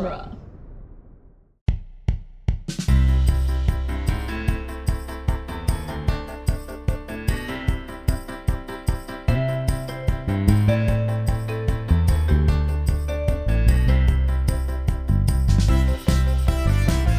[0.00, 0.36] genre.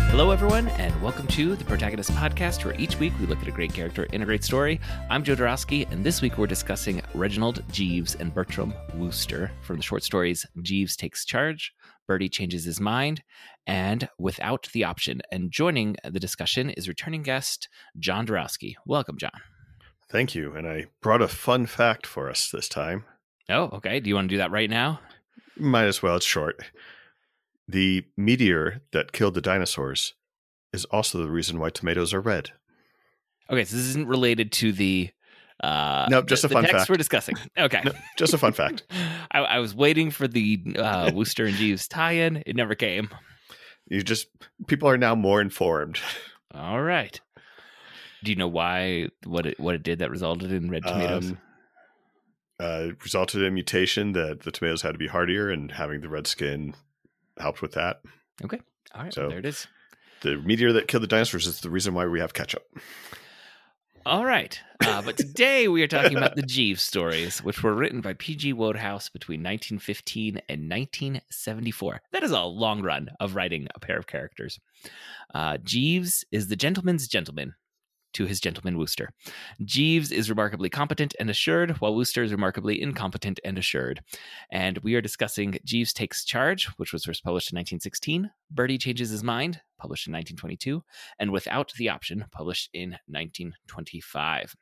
[0.09, 3.51] Hello, everyone, and welcome to the Protagonist Podcast, where each week we look at a
[3.51, 4.79] great character in a great story.
[5.09, 9.81] I'm Joe Darowski, and this week we're discussing Reginald Jeeves and Bertram Wooster from the
[9.83, 11.73] short stories Jeeves Takes Charge,
[12.07, 13.23] Bertie Changes His Mind,
[13.65, 15.21] and Without the Option.
[15.31, 18.75] And joining the discussion is returning guest John Darowski.
[18.85, 19.31] Welcome, John.
[20.09, 20.53] Thank you.
[20.55, 23.05] And I brought a fun fact for us this time.
[23.49, 23.99] Oh, okay.
[23.99, 24.99] Do you want to do that right now?
[25.57, 26.17] Might as well.
[26.17, 26.63] It's short.
[27.67, 30.13] The meteor that killed the dinosaurs
[30.73, 32.51] is also the reason why tomatoes are red.
[33.49, 35.09] Okay, so this isn't related to the
[35.61, 36.89] uh Nope, just the, a fun the text fact.
[36.89, 37.35] we're discussing.
[37.57, 37.81] Okay.
[37.85, 38.83] No, just a fun fact.
[39.31, 42.43] I, I was waiting for the uh, Wooster and Jeeves tie-in.
[42.45, 43.09] It never came.
[43.87, 44.27] You just
[44.67, 45.99] people are now more informed.
[46.53, 47.19] All right.
[48.23, 51.31] Do you know why what it what it did that resulted in red tomatoes?
[51.31, 51.37] Um,
[52.59, 56.09] uh, resulted in a mutation that the tomatoes had to be hardier, and having the
[56.09, 56.75] red skin
[57.39, 58.01] helped with that.
[58.43, 58.59] okay.
[58.93, 59.13] All right.
[59.13, 59.67] so- there it is.
[60.21, 62.61] The meteor that killed the dinosaurs is the reason why we have ketchup.
[64.05, 64.59] All right.
[64.83, 68.51] Uh, but today we are talking about the Jeeves stories, which were written by P.G.
[68.53, 72.01] Wodehouse between 1915 and 1974.
[72.11, 74.59] That is a long run of writing a pair of characters.
[75.35, 77.53] Uh, Jeeves is the gentleman's gentleman
[78.13, 79.09] to his gentleman Wooster.
[79.63, 84.01] Jeeves is remarkably competent and assured, while Wooster is remarkably incompetent and assured.
[84.51, 89.09] And we are discussing Jeeves Takes Charge, which was first published in 1916, Bertie Changes
[89.09, 90.83] His Mind, published in 1922,
[91.19, 94.55] and Without the Option, published in 1925.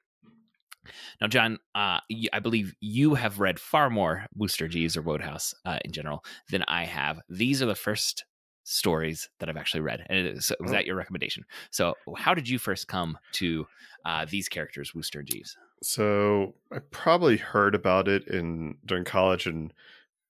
[1.22, 2.00] Now, John, uh,
[2.34, 6.64] I believe you have read far more Wooster Jeeves or Wodehouse uh, in general than
[6.68, 7.20] I have.
[7.30, 8.26] These are the first
[8.70, 10.74] stories that I've actually read, and it is, was Oh.
[10.74, 11.46] that your recommendation?
[11.72, 13.68] So, how did you first come to
[14.06, 15.58] uh, these characters, Wooster and Jeeves?
[15.82, 19.74] So I probably heard about it in during college, and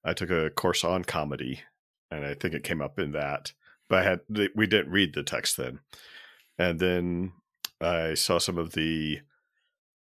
[0.03, 1.61] I took a course on comedy,
[2.11, 3.53] and I think it came up in that.
[3.89, 4.19] But I had
[4.55, 5.79] we didn't read the text then,
[6.57, 7.33] and then
[7.81, 9.21] I saw some of the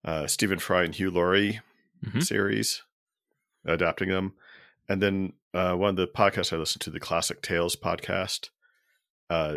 [0.04, 1.60] uh, Stephen Fry and Hugh Laurie
[2.04, 2.22] Mhm.
[2.25, 2.82] series,
[3.64, 4.34] adapting them,
[4.88, 8.50] and then uh, one of the podcasts I listen to, the Classic Tales podcast,
[9.28, 9.56] uh,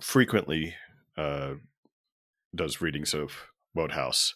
[0.00, 0.74] frequently
[1.16, 1.54] uh,
[2.54, 4.34] does readings of Wodehouse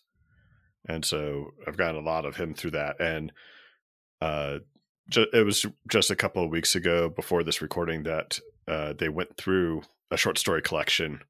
[0.88, 3.00] and so I've gotten a lot of him through that.
[3.00, 3.32] And
[4.20, 4.58] uh,
[5.10, 9.08] ju- it was just a couple of weeks ago before this recording that uh, they
[9.08, 11.20] went through a short story collection.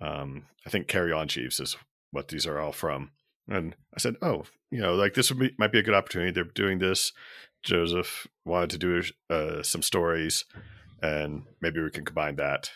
[0.00, 1.76] Um, I think "Carry On, Jeeves" is
[2.12, 3.10] what these are all from.
[3.48, 6.30] And I said, "Oh, you know, like this would be, might be a good opportunity.
[6.30, 7.12] They're doing this.
[7.62, 10.44] Joseph wanted to do uh, some stories,
[11.02, 12.70] and maybe we can combine that."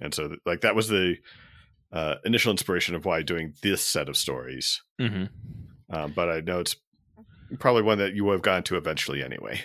[0.00, 1.16] And so, like that was the
[1.92, 5.24] uh, initial inspiration of why doing this set of stories Mm-hmm.
[5.94, 6.76] um, but I know it's
[7.58, 9.60] probably one that you would have gotten to eventually anyway.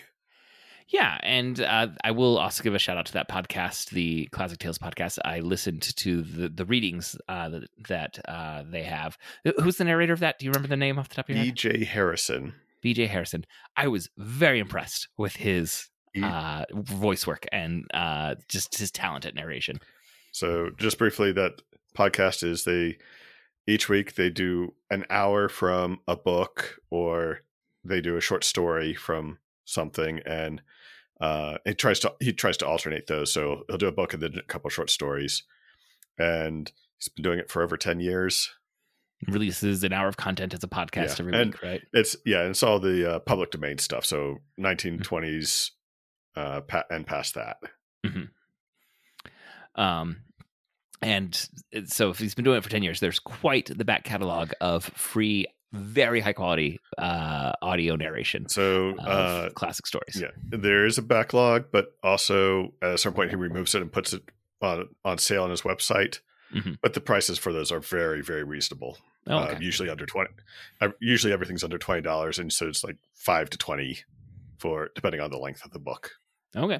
[0.89, 4.59] Yeah, and uh, I will also give a shout out to that podcast, the Classic
[4.59, 5.17] Tales podcast.
[5.25, 9.17] I listened to the the readings uh, that that uh, they have.
[9.59, 10.39] Who's the narrator of that?
[10.39, 11.55] Do you remember the name off the top of your head?
[11.55, 11.85] B.J.
[11.85, 12.53] Harrison.
[12.83, 13.07] B.J.
[13.07, 13.45] Harrison.
[13.75, 19.25] I was very impressed with his He- uh, voice work and uh, just his talent
[19.25, 19.79] at narration.
[20.31, 21.53] So just briefly, that
[21.97, 22.97] podcast is they
[23.65, 27.39] each week they do an hour from a book or
[27.83, 30.61] they do a short story from something and
[31.21, 34.21] uh he tries to he tries to alternate those so he'll do a book and
[34.21, 35.43] then a couple short stories
[36.17, 38.49] and he's been doing it for over 10 years
[39.27, 41.81] Releases an hour of content as a podcast Yeah, every and- week, right?
[41.93, 45.71] it's yeah it's all the uh, public domain stuff so 1920s
[46.35, 47.57] uh pa- and past that
[49.75, 50.17] Um,
[51.01, 51.49] and
[51.85, 54.85] so if he's been doing it for 10 years, there's quite the back catalog of
[54.85, 60.15] free, very high quality uh, audio narration so uh classic stories.
[60.21, 64.13] Yeah, there is a backlog, but also at some point he removes it and puts
[64.13, 64.21] it
[64.61, 66.19] on on sale on his website.
[66.53, 66.77] Mhm.
[66.83, 68.99] But the prices for those are very very reasonable.
[69.27, 70.31] Oh, Uh, usually under twenty.
[70.81, 73.99] Uh, usually everything's under twenty dollars, and so it's like five to twenty
[74.57, 76.11] for depending on the length of the book.
[76.55, 76.79] Okay.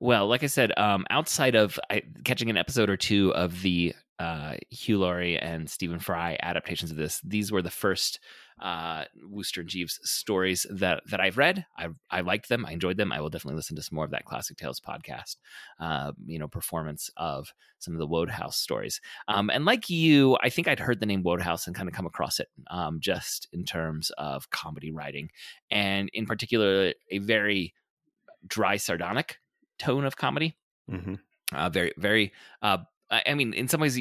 [0.00, 3.94] Well, like I said, um, outside of I, catching an episode or two of the
[4.18, 8.20] uh, Hugh Laurie and Stephen Fry adaptations of this, these were the first
[8.60, 11.66] uh, Wooster and Jeeves stories that that I've read.
[11.76, 12.64] I I liked them.
[12.64, 13.12] I enjoyed them.
[13.12, 15.36] I will definitely listen to some more of that Classic Tales podcast.
[15.78, 19.00] Uh, you know, performance of some of the Wodehouse stories.
[19.28, 22.06] Um, and like you, I think I'd heard the name Wodehouse and kind of come
[22.06, 25.30] across it um, just in terms of comedy writing,
[25.70, 27.74] and in particular, a very
[28.46, 29.38] dry sardonic
[29.78, 30.56] tone of comedy.
[30.88, 31.14] hmm
[31.52, 32.32] Uh, very, very.
[32.62, 32.78] Uh,
[33.10, 33.98] I I mean, in some ways,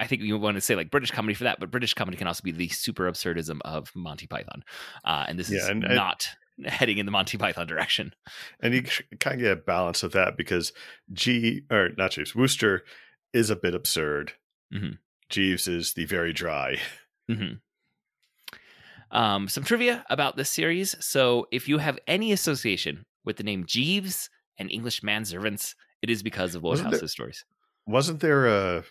[0.00, 2.26] I think you want to say like British comedy for that, but British comedy can
[2.26, 4.62] also be the super absurdism of Monty Python,
[5.04, 6.28] uh, and this Yeah, is and- and- not
[6.64, 8.12] heading in the Monty Python direction.
[8.60, 8.82] And you
[9.20, 10.72] kind of get a balance of that because
[11.12, 12.84] G or not Jeeves Wooster
[13.32, 14.32] is a bit absurd.
[14.74, 14.98] Mhm.
[15.28, 16.78] Jeeves is the very dry.
[17.28, 17.54] hmm
[19.10, 20.96] Um, some trivia about this series.
[21.04, 26.22] So, if you have any association with the name Jeeves and English manservants, it is
[26.22, 27.44] because of Wodehouse's there- stories.
[27.86, 28.84] Wasn't there a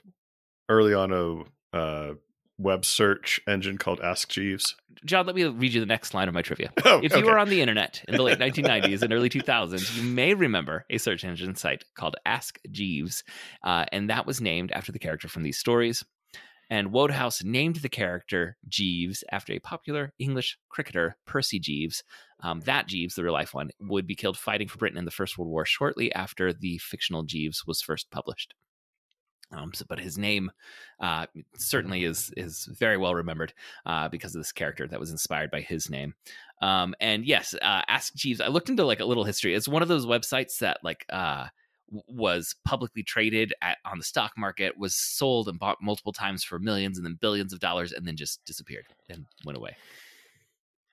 [0.69, 2.13] early on a uh,
[2.57, 4.75] web search engine called Ask Jeeves?
[5.03, 6.71] John, let me read you the next line of my trivia.
[6.85, 10.03] Oh, If you were on the internet in the late 1990s and early 2000s, you
[10.03, 13.23] may remember a search engine site called Ask Jeeves,
[13.63, 16.03] uh, and that was named after the character from these stories.
[16.69, 22.03] And Wodehouse named the character Jeeves after a popular English cricketer, Percy Jeeves.
[22.41, 25.11] Um, that Jeeves, the real life one, would be killed fighting for Britain in the
[25.11, 28.55] First World War shortly after the fictional Jeeves was first published.
[29.51, 30.51] Um, so, but his name
[30.99, 33.53] uh, certainly is is very well remembered
[33.85, 36.13] uh, because of this character that was inspired by his name.
[36.61, 38.41] Um, and yes, uh, Ask Jeeves.
[38.41, 39.53] I looked into like a little history.
[39.53, 41.47] It's one of those websites that like uh,
[42.07, 46.59] was publicly traded at on the stock market, was sold and bought multiple times for
[46.59, 49.75] millions and then billions of dollars, and then just disappeared and went away.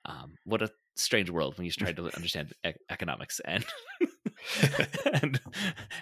[0.05, 3.65] Um, what a strange world when you try to understand e- economics and
[5.21, 5.41] and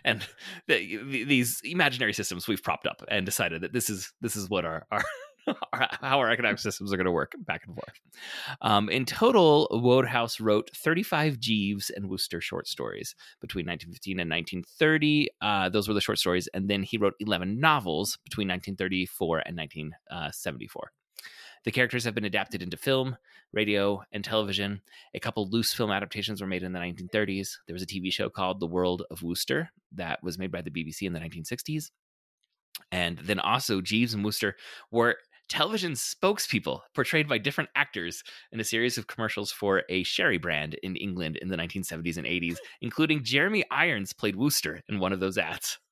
[0.03, 0.27] and
[0.67, 4.49] the, the- these imaginary systems we've propped up and decided that this is this is
[4.49, 5.03] what our our,
[6.01, 7.99] how our economic systems are going to work back and forth.
[8.61, 15.29] Um, in total, Wodehouse wrote 35 Jeeves and Wooster short stories between 1915 and 1930.
[15.41, 19.57] Uh, those were the short stories, and then he wrote 11 novels between 1934 and
[19.57, 20.91] 1974.
[21.63, 23.17] The characters have been adapted into film,
[23.53, 24.81] radio, and television.
[25.13, 27.57] A couple loose film adaptations were made in the 1930s.
[27.67, 30.71] There was a TV show called The World of Wooster that was made by the
[30.71, 31.91] BBC in the 1960s.
[32.91, 34.55] And then also, Jeeves and Wooster
[34.89, 35.17] were
[35.49, 38.23] television spokespeople portrayed by different actors
[38.53, 42.25] in a series of commercials for a sherry brand in England in the 1970s and
[42.25, 45.77] 80s, including Jeremy Irons played Wooster in one of those ads.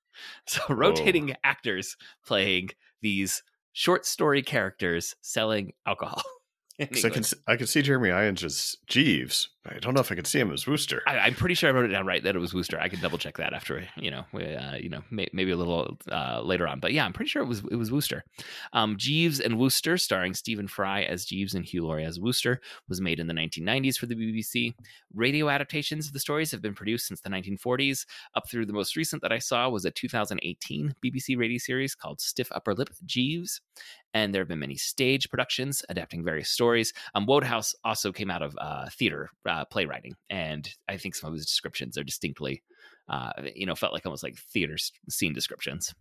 [0.48, 1.96] So, rotating actors
[2.26, 2.72] playing
[3.02, 3.42] these
[3.80, 6.22] short story characters selling alcohol.
[6.82, 9.50] I can I can see Jeremy Irons as Jeeves.
[9.66, 11.02] I don't know if I can see him as Wooster.
[11.06, 12.80] I, I'm pretty sure I wrote it down right that it was Wooster.
[12.80, 15.98] I can double check that after you know, uh, you know, may, maybe a little
[16.10, 16.80] uh, later on.
[16.80, 18.24] But yeah, I'm pretty sure it was it was Wooster.
[18.72, 23.02] Um, Jeeves and Wooster, starring Stephen Fry as Jeeves and Hugh Laurie as Wooster, was
[23.02, 24.74] made in the 1990s for the BBC.
[25.14, 28.06] Radio adaptations of the stories have been produced since the 1940s.
[28.36, 32.22] Up through the most recent that I saw was a 2018 BBC radio series called
[32.22, 33.60] Stiff Upper Lip Jeeves.
[34.14, 36.94] And there have been many stage productions adapting various stories.
[37.14, 41.36] Um, Wodehouse also came out of uh, theater uh, playwriting, and I think some of
[41.36, 42.64] his descriptions are distinctly,
[43.10, 44.78] uh, you know, felt like almost like theater
[45.10, 45.94] scene descriptions.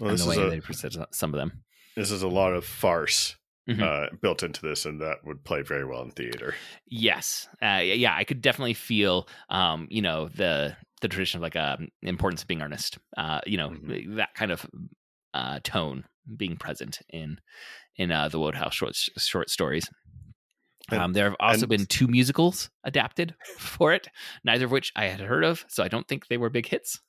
[0.00, 1.64] Well, and this the is way a they present some of them.
[1.96, 3.36] this is a lot of farce
[3.68, 3.82] Mhm.
[3.82, 6.54] uh, built into this, and that would play very well in theater.
[6.86, 11.56] Yes, uh, yeah, I could definitely feel, um, you know, the the tradition of like
[11.56, 12.98] um, importance of being earnest.
[13.16, 14.16] Uh, you know, Mhm.
[14.16, 14.66] that kind of
[15.34, 16.04] uh, tone
[16.36, 17.40] being present in
[17.96, 19.88] in uh, the Wodehouse short short stories.
[21.00, 24.08] Um, there have also and- been two musicals adapted for it,
[24.44, 27.00] neither of which I had heard of, so I don't think they were big hits.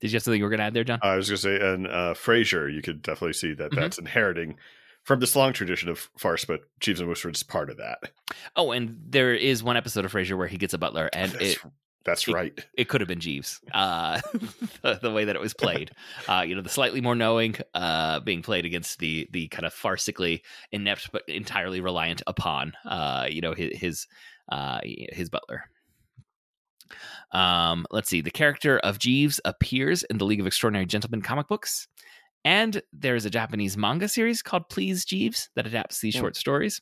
[0.00, 0.98] Did you have something you were going to add there, John?
[1.02, 3.76] I was going to say, and uh, Frasier, you could definitely see that Mhm.
[3.76, 4.56] that's inheriting
[5.04, 7.98] from this long tradition of farce, but Jeeves and Wooster is part of that.
[8.56, 11.44] oh, and there is one episode of Frasier where he gets a butler, and that's,
[11.44, 11.58] it
[12.04, 12.66] that's it- right.
[12.76, 14.20] it could have been Jeeves, uh,
[14.82, 15.90] the, the way that it was played.
[16.28, 19.74] Uh, you know, the slightly more knowing uh, being played against the the kind of
[19.74, 20.40] farcically
[20.70, 24.06] inept but entirely reliant upon, uh, you know, his his,
[24.50, 25.64] uh, his butler.
[27.32, 28.20] Um, let's see.
[28.20, 31.88] The character of Jeeves appears in the League of Extraordinary Gentlemen comic books,
[32.44, 36.20] and there is a Japanese manga series called Please Jeeves that adapts these Hmm.
[36.20, 36.80] short stories.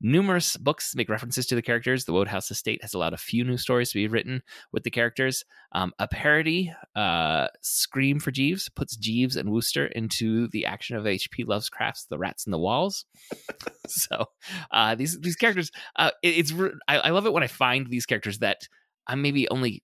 [0.00, 2.04] Numerous books make references to the characters.
[2.04, 5.44] The Wodehouse Estate has allowed a few new stories to be written with the characters.
[5.72, 11.06] Um, a parody, uh, Scream for Jeeves, puts Jeeves and Wooster into the action of
[11.06, 11.44] H.P.
[11.44, 13.06] Lovecraft's The Rats in the Walls.
[13.88, 14.26] so
[14.70, 16.54] uh, these these characters, uh, it- it's
[16.86, 18.68] I, I love it when I find these characters that
[19.06, 19.82] I'm maybe only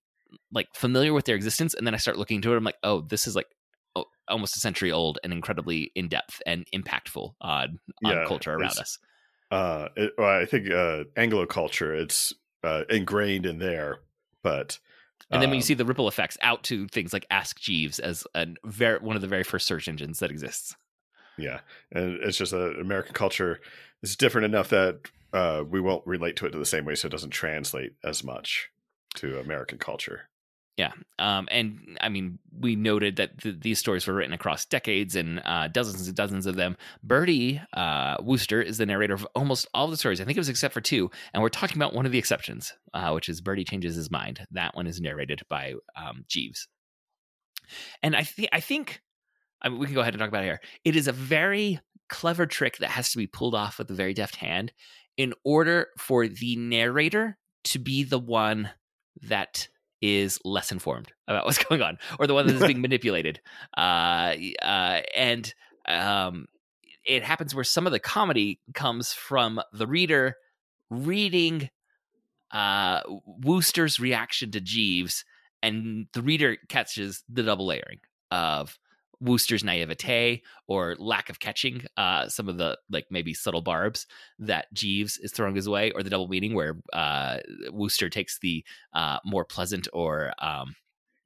[0.52, 2.56] like familiar with their existence, and then I start looking into it.
[2.56, 3.46] I'm like, oh, this is like
[4.28, 8.70] almost a century old and incredibly in depth and impactful on, on Yeah, culture around
[8.78, 8.98] us.
[9.54, 12.34] Uh, it, well, I think uh, Anglo culture, it's
[12.64, 14.00] uh, ingrained in there,
[14.42, 14.80] but
[15.30, 18.00] And then when um, you see the ripple effects out to things like Ask Jeeves
[18.00, 20.74] as a very one of the very first search engines that exists.
[21.38, 21.60] Yeah,
[21.92, 23.60] and it's just that American culture
[24.02, 24.98] is different enough that
[25.32, 28.24] uh, we won't relate to it to the same way, so it doesn't translate as
[28.24, 28.70] much
[29.14, 30.22] to American culture.
[30.76, 30.90] Yeah.
[31.20, 35.40] Um, and I mean, we noted that th- these stories were written across decades and
[35.44, 36.76] uh, dozens and dozens of them.
[37.02, 40.20] Bertie uh, Wooster is the narrator of almost all the stories.
[40.20, 41.12] I think it was except for two.
[41.32, 44.44] And we're talking about one of the exceptions, uh, which is Bertie Changes His Mind.
[44.50, 46.66] That one is narrated by um, Jeeves.
[48.02, 49.00] And I, th- I think
[49.64, 50.60] I mean, we can go ahead and talk about it here.
[50.84, 54.12] It is a very clever trick that has to be pulled off with a very
[54.12, 54.72] deft hand
[55.16, 58.70] in order for the narrator to be the one
[59.22, 59.68] that
[60.04, 63.40] is less informed about what's going on or the one that is being manipulated.
[63.76, 65.54] Uh, uh, and
[65.86, 66.46] um,
[67.06, 70.36] it happens where some of the comedy comes from the reader
[70.90, 71.70] reading
[72.50, 75.24] uh, Wooster's reaction to Jeeves,
[75.62, 77.98] and the reader catches the double layering
[78.30, 78.78] of
[79.24, 84.06] Wooster's naivete or lack of catching uh, some of the like maybe subtle barbs
[84.38, 87.38] that Jeeves is throwing his way, or the double meaning where uh,
[87.70, 90.76] Wooster takes the uh, more pleasant or um,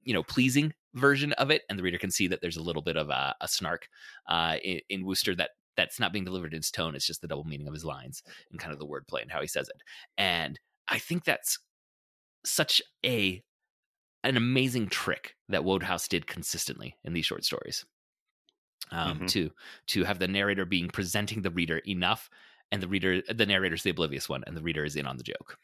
[0.03, 2.83] you know pleasing version of it, and the reader can see that there's a little
[2.83, 3.89] bit of a, a snark
[4.29, 6.95] uh, in, in Wooster that that's not being delivered in his tone.
[6.95, 9.41] It's just the double meaning of his lines and kind of the wordplay and how
[9.41, 9.81] he says it.
[10.17, 11.59] And I think that's
[12.45, 13.43] such a
[14.25, 17.85] an amazing trick that Wodehouse did consistently in these short stories.
[18.91, 19.27] Um, mm-hmm.
[19.27, 19.51] To
[19.89, 22.31] to have the narrator being presenting the reader enough,
[22.73, 25.23] and the reader, the narrator's the oblivious one, and the reader is in on the
[25.23, 25.59] joke.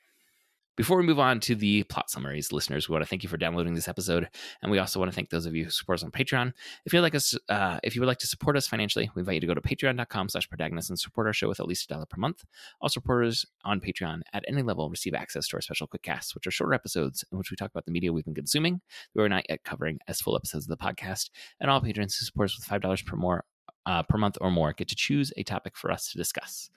[0.77, 3.37] Before we move on to the plot summaries, listeners, we want to thank you for
[3.37, 4.29] downloading this episode,
[4.61, 6.53] and we also want to thank those of you who support us on Patreon.
[6.85, 9.35] If you'd like us, uh, if you would like to support us financially, we invite
[9.35, 12.19] you to go to Patreon.com/protagonist and support our show with at least a dollar per
[12.19, 12.45] month.
[12.81, 16.45] All supporters on Patreon at any level receive access to our special quick casts, which
[16.49, 18.81] are shorter episodes in which we talk about the media we've been consuming.
[19.15, 22.25] We are not yet covering as full episodes of the podcast, and all patrons who
[22.25, 23.45] support us with five dollars per more
[23.87, 26.71] uh, per month or more get to choose a topic for us to discuss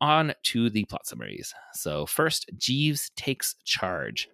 [0.00, 1.54] on to the plot summaries.
[1.74, 4.28] So, first, Jeeves takes charge.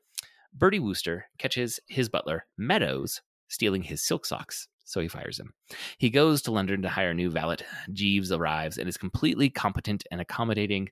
[0.55, 5.53] Bertie Wooster catches his butler, Meadows, stealing his silk socks so he fires him.
[5.99, 7.57] He goes to London to hire a new valet.
[7.93, 10.89] Jeeves arrives and is completely competent and accommodating.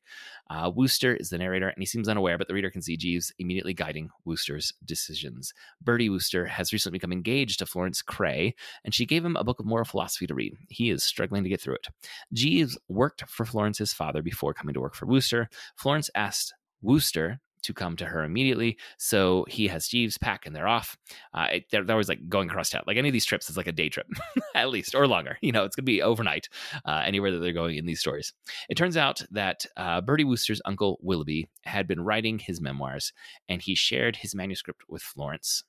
[0.51, 3.33] Uh, Wooster is the narrator, and he seems unaware, but the reader can see Jeeves
[3.39, 5.55] immediately guiding Wooster's decisions.
[5.81, 9.61] Bertie Wooster has recently become engaged to Florence Craye, and she gave him a book
[9.61, 10.57] of moral philosophy to read.
[10.69, 11.87] He is struggling to get through it.
[12.33, 15.49] Jeeves worked for Florence's father before coming to work for Wooster.
[15.77, 18.79] Florence asked Wooster to come to her immediately.
[18.99, 20.97] So he has Jeeves pack and they're off.
[21.33, 22.83] Uh, they're, they're, always like going across town.
[22.87, 24.07] Like any of these trips is like a day trip,
[24.55, 25.39] at least, or longer.
[25.41, 26.49] You know, it's going to be overnight
[26.85, 28.33] uh, anywhere that they're going in these stories.
[28.69, 33.13] It turns out that uh, Bertie Wooster's uncle, Willoughby, had been writing his memoirs
[33.49, 35.65] and he shared his manuscript with Florence.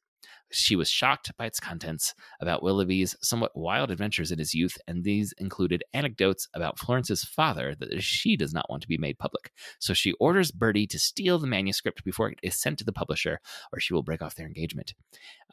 [0.51, 5.03] She was shocked by its contents about Willoughby's somewhat wild adventures in his youth, and
[5.03, 9.51] these included anecdotes about Florence's father that she does not want to be made public.
[9.79, 13.39] So she orders Bertie to steal the manuscript before it is sent to the publisher,
[13.73, 14.93] or she will break off their engagement.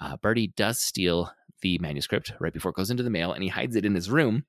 [0.01, 1.33] Uh, Bertie does steal
[1.63, 4.11] the manuscript right before it goes into the mail, and he hides it in his
[4.11, 4.45] room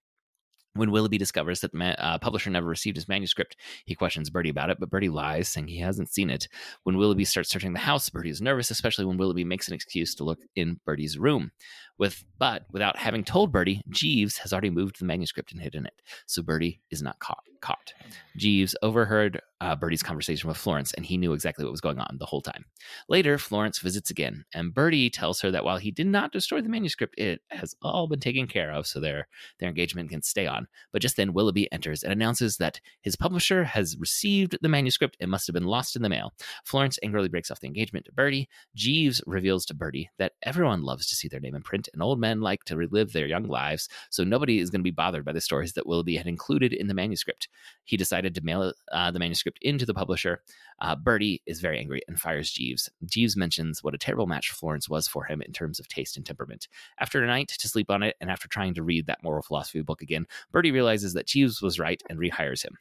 [0.75, 4.49] when Willoughby discovers that the ma- uh, publisher never received his manuscript, he questions Bertie
[4.49, 6.47] about it, but Bertie lies, saying he hasn't seen it.
[6.83, 10.15] When Willoughby starts searching the house, Bertie is nervous, especially when Willoughby makes an excuse
[10.15, 11.51] to look in Bertie's room.
[11.97, 16.01] With but without having told Bertie, Jeeves has already moved the manuscript and hidden it,
[16.25, 17.43] so Bertie is not caught.
[17.63, 17.93] Caught.
[18.35, 22.17] Jeeves overheard uh, Bertie's conversation with Florence, and he knew exactly what was going on
[22.19, 22.65] the whole time.
[23.07, 26.67] Later, Florence visits again, and Bertie tells her that while he did not destroy the
[26.67, 29.29] manuscript, it has all been taken care of, so their
[29.59, 30.67] their engagement can stay on.
[30.91, 35.15] But just then, Willoughby enters and announces that his publisher has received the manuscript.
[35.21, 36.33] It must have been lost in the mail.
[36.65, 38.49] Florence angrily breaks off the engagement to Bertie.
[38.75, 42.19] Jeeves reveals to Bertie that everyone loves to see their name in print, and old
[42.19, 45.31] men like to relive their young lives, so nobody is going to be bothered by
[45.31, 47.47] the stories that Willoughby had included in the manuscript.
[47.83, 50.41] He decided to mail uh, the manuscript into the publisher.
[50.79, 52.89] Uh, Bertie is very angry and fires Jeeves.
[53.05, 56.25] Jeeves mentions what a terrible match Florence was for him in terms of taste and
[56.25, 56.67] temperament.
[56.99, 59.81] After a night to sleep on it, and after trying to read that moral philosophy
[59.81, 62.77] book again, Bertie realizes that Jeeves was right and rehires him.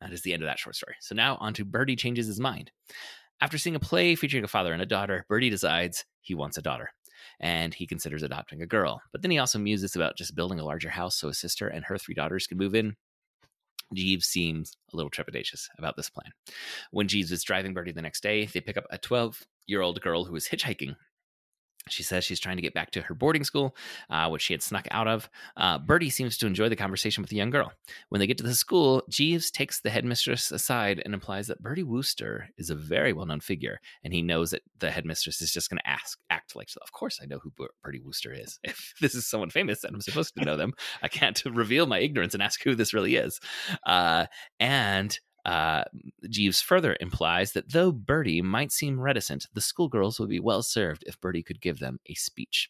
[0.00, 0.96] That is the end of that short story.
[1.00, 2.70] So now on to Bertie changes his mind.
[3.40, 6.62] After seeing a play featuring a father and a daughter, Bertie decides he wants a
[6.62, 6.90] daughter
[7.40, 9.00] and he considers adopting a girl.
[9.12, 11.84] But then he also muses about just building a larger house so his sister and
[11.84, 12.96] her three daughters can move in.
[13.94, 16.32] Jeeves seems a little trepidatious about this plan.
[16.90, 20.00] When Jeeves is driving Bertie the next day, they pick up a 12 year old
[20.00, 20.96] girl who is hitchhiking
[21.88, 23.76] she says she's trying to get back to her boarding school,
[24.10, 25.28] uh, which she had snuck out of.
[25.56, 27.72] Uh, Bertie seems to enjoy the conversation with the young girl.
[28.08, 31.82] When they get to the school, Jeeves takes the headmistress aside and implies that Bertie
[31.82, 35.70] Wooster is a very well known figure, and he knows that the headmistress is just
[35.70, 37.52] going to ask, act like, of course I know who
[37.82, 38.58] Bertie Wooster is.
[38.76, 41.98] If this is someone famous and I'm supposed to know them, I can't reveal my
[41.98, 43.40] ignorance and ask who this really is.
[43.86, 44.26] Uh,
[44.60, 45.84] and Uh,
[46.28, 51.04] Jeeves further implies that though Bertie might seem reticent, the schoolgirls would be well served
[51.06, 52.68] if Bertie could give them a speech.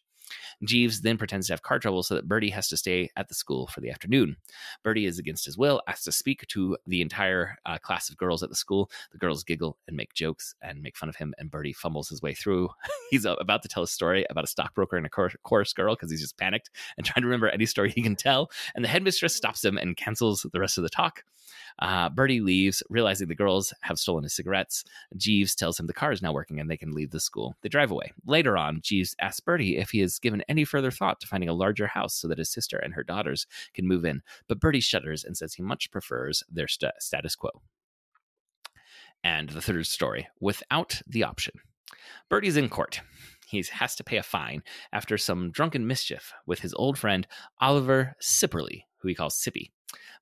[0.63, 3.33] Jeeves then pretends to have car trouble so that Bertie has to stay at the
[3.33, 4.35] school for the afternoon.
[4.83, 8.43] Bertie is against his will, asks to speak to the entire uh, class of girls
[8.43, 8.91] at the school.
[9.11, 12.21] The girls giggle and make jokes and make fun of him, and Bertie fumbles his
[12.21, 12.69] way through.
[13.09, 16.21] he's about to tell a story about a stockbroker and a chorus girl because he's
[16.21, 18.51] just panicked and trying to remember any story he can tell.
[18.75, 21.23] And the headmistress stops him and cancels the rest of the talk.
[21.79, 24.83] Uh, Bertie leaves, realizing the girls have stolen his cigarettes.
[25.15, 27.55] Jeeves tells him the car is now working and they can leave the school.
[27.61, 28.11] They drive away.
[28.25, 31.53] Later on, Jeeves asks Bertie if he has given any further thought to finding a
[31.53, 35.23] larger house so that his sister and her daughters can move in, but Bertie shudders
[35.23, 37.51] and says he much prefers their st- status quo.
[39.23, 41.59] And the third story without the option.
[42.29, 43.01] Bertie's in court.
[43.47, 47.25] He has to pay a fine after some drunken mischief with his old friend
[47.61, 49.71] Oliver Sipperley, who he calls Sippy.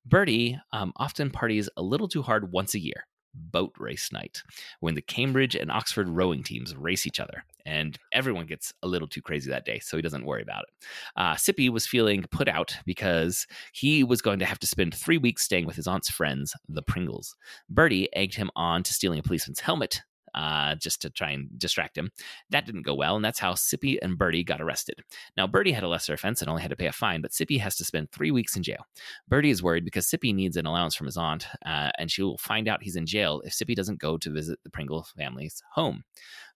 [0.05, 4.43] Bertie um, often parties a little too hard once a year, boat race night,
[4.79, 7.43] when the Cambridge and Oxford rowing teams race each other.
[7.65, 10.85] And everyone gets a little too crazy that day, so he doesn't worry about it.
[11.15, 15.17] Uh, Sippy was feeling put out because he was going to have to spend three
[15.17, 17.35] weeks staying with his aunt's friends, the Pringles.
[17.69, 20.01] Bertie egged him on to stealing a policeman's helmet
[20.35, 22.11] uh, just to try and distract him.
[22.49, 25.01] That didn't go well, and that's how Sippy and Bertie got arrested.
[25.35, 27.59] Now, Bertie had a lesser offense and only had to pay a fine, but Sippy
[27.59, 28.85] has to spend three weeks in jail.
[29.27, 32.37] Bertie is worried because Sippy needs an allowance from his aunt, uh, and she will
[32.37, 36.03] find out he's in jail if Sippy doesn't go to visit the Pringle family's home.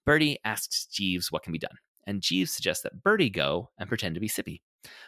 [0.06, 4.16] Bertie asks Jeeves what can be done, and Jeeves suggests that Bertie go and pretend
[4.16, 4.62] to be Sippy.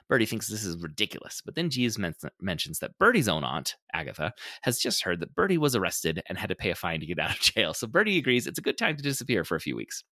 [0.09, 4.33] Bertie thinks this is ridiculous, but then Jeeves men- mentions that Bertie's own aunt, Agatha,
[4.63, 7.19] has just heard that Bertie was arrested and had to pay a fine to get
[7.19, 7.73] out of jail.
[7.73, 10.03] So Bertie agrees it's a good time to disappear for a few weeks.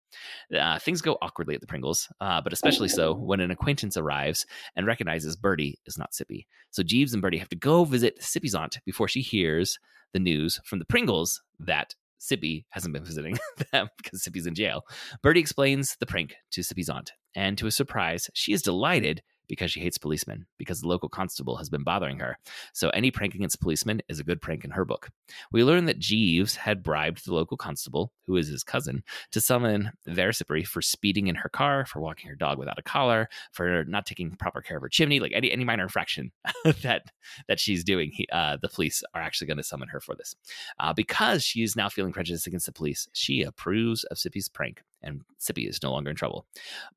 [0.58, 4.46] Uh, things go awkwardly at the Pringles, uh, but especially so when an acquaintance arrives
[4.76, 6.46] and recognizes Bertie is not Sippy.
[6.72, 9.78] So Jeeves and Bertie have to go visit Sippy's aunt before she hears
[10.14, 13.38] the news from the Pringles that Sippy hasn't been visiting
[13.72, 14.84] them because Sippy's in jail.
[15.22, 19.72] Bertie explains the prank to Sippy's aunt, and to his surprise, she is delighted because
[19.72, 22.38] she hates policemen, because the local constable has been bothering her.
[22.72, 25.10] So any prank against policemen is a good prank in her book.
[25.52, 29.92] We learn that Jeeves had bribed the local constable, who is his cousin, to summon
[30.08, 34.06] Versipri for speeding in her car, for walking her dog without a collar, for not
[34.06, 36.32] taking proper care of her chimney, like any any minor infraction
[36.84, 37.12] that
[37.48, 38.12] that she's doing.
[38.14, 40.36] He, uh, the police are actually going to summon her for this.
[40.80, 44.84] Uh, because she is now feeling prejudice against the police, she approves of Sippy's prank
[45.02, 46.46] and Sippy is no longer in trouble.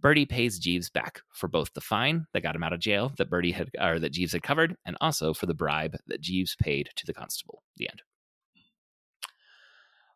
[0.00, 3.30] Bertie pays Jeeves back for both the fine that got him out of jail that
[3.30, 6.90] Bertie had or that Jeeves had covered, and also for the bribe that Jeeves paid
[6.96, 7.62] to the constable.
[7.76, 8.02] The end.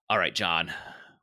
[0.09, 0.73] All right, John.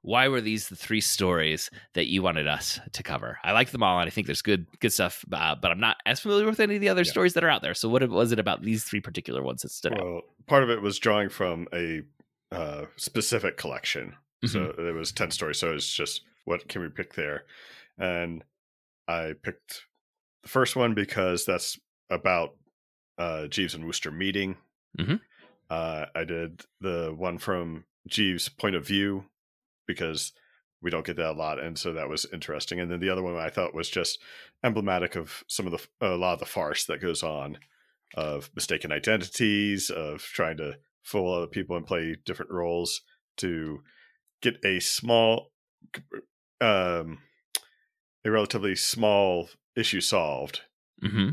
[0.02, 3.40] Why were these the three stories that you wanted us to cover?
[3.42, 5.24] I like them all, and I think there's good good stuff.
[5.32, 7.12] Uh, but I'm not as familiar with any of the other yeah.
[7.12, 7.74] stories that are out there.
[7.74, 10.24] So, what was it about these three particular ones that stood well, out?
[10.46, 12.02] Part of it was drawing from a
[12.52, 14.16] uh, specific collection.
[14.44, 14.48] Mm-hmm.
[14.48, 15.58] So there was ten stories.
[15.58, 17.44] So it's just what can we pick there?
[17.98, 18.44] And
[19.08, 19.84] I picked
[20.44, 21.80] the first one because that's
[22.10, 22.56] about
[23.18, 24.58] uh, Jeeves and Wooster meeting.
[24.98, 25.16] Mm-hmm.
[25.70, 29.26] Uh, I did the one from Jeeves' point of view
[29.88, 30.34] because
[30.82, 32.80] we don't get that a lot, and so that was interesting.
[32.80, 34.20] And then the other one I thought was just
[34.64, 37.58] emblematic of some of the a lot of the farce that goes on
[38.16, 43.02] of mistaken identities, of trying to fool other people and play different roles
[43.38, 43.82] to
[44.42, 45.52] get a small
[46.64, 47.20] um,
[48.26, 50.62] a relatively small issue solved.
[51.04, 51.30] Mm-hmm.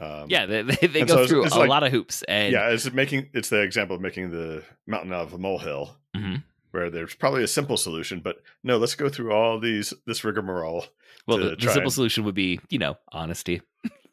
[0.00, 2.22] Um, yeah, they, they, they go so through it's, it's a like, lot of hoops.
[2.22, 2.52] And...
[2.52, 6.36] Yeah, it's making it's the example of making the mountain out of a molehill, mm-hmm.
[6.70, 10.86] where there's probably a simple solution, but no, let's go through all these this rigmarole.
[11.26, 11.92] Well, the, the simple and...
[11.92, 13.62] solution would be you know honesty.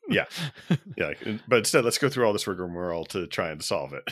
[0.10, 0.26] yeah,
[0.98, 1.14] yeah,
[1.48, 4.04] but instead, let's go through all this rigmarole to try and solve it.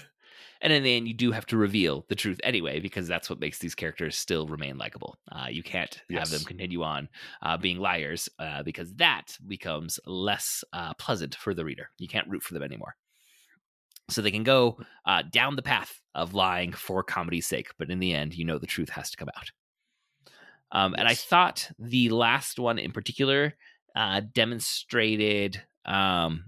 [0.64, 3.42] And in the end, you do have to reveal the truth anyway, because that's what
[3.42, 5.18] makes these characters still remain likable.
[5.30, 6.20] Uh, you can't yes.
[6.20, 7.10] have them continue on
[7.42, 11.90] uh, being liars uh, because that becomes less uh, pleasant for the reader.
[11.98, 12.96] You can't root for them anymore.
[14.10, 18.00] So they can go uh, down the path of lying for comedy's sake, but in
[18.00, 19.52] the end, you know the truth has to come out.
[20.72, 20.96] Um.
[20.98, 23.54] And I thought the last one in particular
[23.98, 26.46] uh, demonstrated um,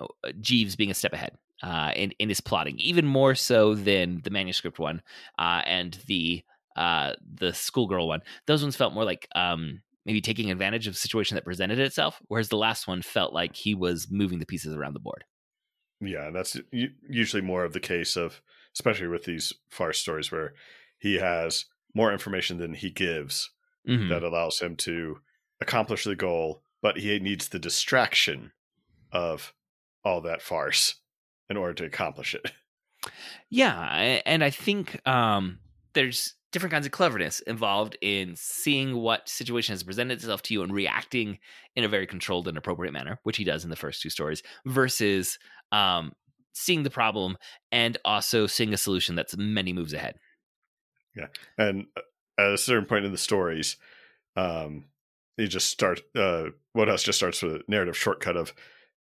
[0.00, 4.20] oh, Jeeves being a step ahead uh, in in his plotting, even more so than
[4.24, 5.02] the manuscript one
[5.38, 6.42] uh, and the
[6.76, 8.20] uh, the schoolgirl one.
[8.46, 12.20] Those ones felt more like um, maybe taking advantage of a situation that presented itself,
[12.28, 15.24] whereas the last one felt like he was moving the pieces around the board.
[16.00, 18.42] Yeah, that's usually more of the case of,
[18.74, 20.52] especially with these farce stories, where
[20.98, 21.64] he has
[21.94, 23.50] more information than he gives
[23.88, 24.10] mm-hmm.
[24.10, 25.20] that allows him to
[25.60, 28.52] accomplish the goal, but he needs the distraction
[29.10, 29.54] of
[30.04, 30.96] all that farce
[31.48, 32.52] in order to accomplish it.
[33.50, 35.60] Yeah, and I think um,
[35.94, 40.62] there's different kinds of cleverness involved in seeing what situation has presented itself to you
[40.62, 41.38] and reacting
[41.76, 44.42] in a very controlled and appropriate manner, which he does in the first two stories,
[44.64, 45.38] versus
[45.70, 46.12] um,
[46.54, 47.36] seeing the problem
[47.70, 50.16] and also seeing a solution that's many moves ahead.
[51.14, 51.26] Yeah,
[51.58, 52.00] and uh,
[52.38, 53.76] at a certain point in the stories,
[54.36, 54.86] um,
[55.36, 56.00] you just start.
[56.14, 58.52] Uh, Wodehouse just starts with a narrative shortcut of,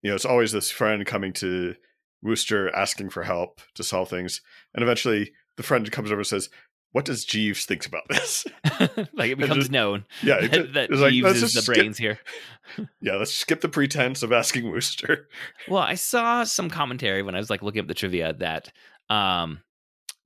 [0.02, 1.76] you know, it's always this friend coming to
[2.22, 4.42] Wooster asking for help to solve things,
[4.74, 6.50] and eventually the friend comes over and says,
[6.92, 8.46] "What does Jeeves think about this?"
[9.14, 11.98] like it becomes just, known, yeah, that, just, that like, Jeeves is the skip, brains
[11.98, 12.20] here.
[13.02, 15.28] yeah, let's skip the pretense of asking Wooster.
[15.68, 18.72] Well, I saw some commentary when I was like looking up the trivia that
[19.10, 19.62] um,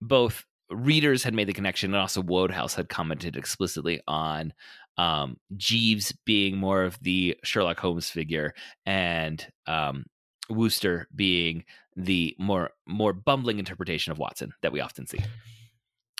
[0.01, 4.53] both readers had made the connection, and also Wodehouse had commented explicitly on
[4.97, 8.53] um, Jeeves being more of the Sherlock Holmes figure,
[8.85, 10.05] and um,
[10.49, 11.63] Wooster being
[11.95, 15.19] the more more bumbling interpretation of Watson that we often see.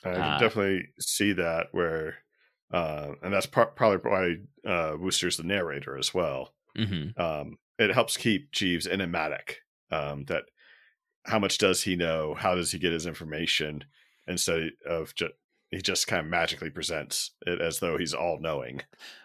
[0.04, 2.16] I can Uh, definitely see that where,
[2.74, 6.54] uh, and that's pro- probably why uh, Wooster's the narrator as well.
[6.76, 9.60] hmm Um, it helps keep Jeeves enigmatic.
[9.92, 10.46] Um, that
[11.26, 12.34] how much does he know?
[12.34, 13.84] How does he get his information?
[14.28, 15.34] Instead of just
[15.70, 18.82] he just kind of magically presents it as though he's all knowing.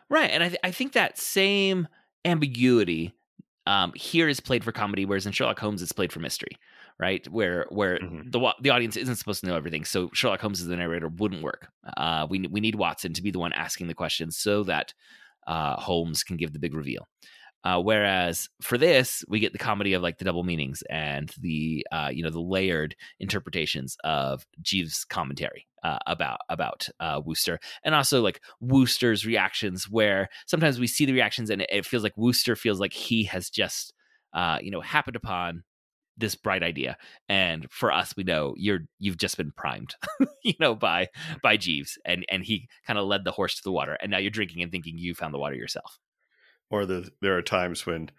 [0.09, 1.89] Right, and I th- I think that same
[2.25, 3.15] ambiguity
[3.66, 6.57] um, here is played for comedy, whereas in Sherlock Holmes it's played for mystery.
[6.98, 8.33] Right, where where Mhm.
[8.33, 11.42] the the audience isn't supposed to know everything, so Sherlock Holmes as the narrator wouldn't
[11.42, 11.68] work.
[11.98, 14.94] Uh, we we need Watson to be the one asking the questions so that
[15.46, 17.07] uh, Holmes can give the big reveal.
[17.66, 21.85] Uh, whereas for this, we get the comedy of like the double meanings and the
[21.90, 27.92] uh, you know the layered interpretations of Jeeves' commentary uh, about about uh, Wooster, and
[27.92, 32.16] also like Wooster's reactions, where sometimes we see the reactions and it, it feels like
[32.16, 33.92] Wooster feels like he has just
[34.33, 35.64] uh, you know happened upon
[36.16, 36.96] this bright idea,
[37.29, 39.96] and for us, we know you're you've just been primed,
[40.44, 41.09] you know, by
[41.42, 44.18] by Jeeves, and and he kind of led the horse to the water, and now
[44.18, 45.98] you're drinking and thinking you found the water yourself.
[46.70, 48.11] Or the, there are times when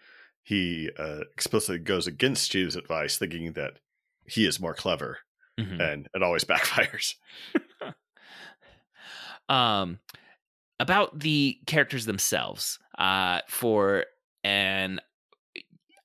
[0.43, 3.79] he uh, explicitly goes against Jeeves' advice, thinking that
[4.25, 5.19] he is more clever,
[5.60, 5.79] Mhm.
[5.81, 7.15] and it always backfires.
[9.49, 9.99] um
[10.79, 14.05] about the characters themselves uh for
[14.43, 14.99] an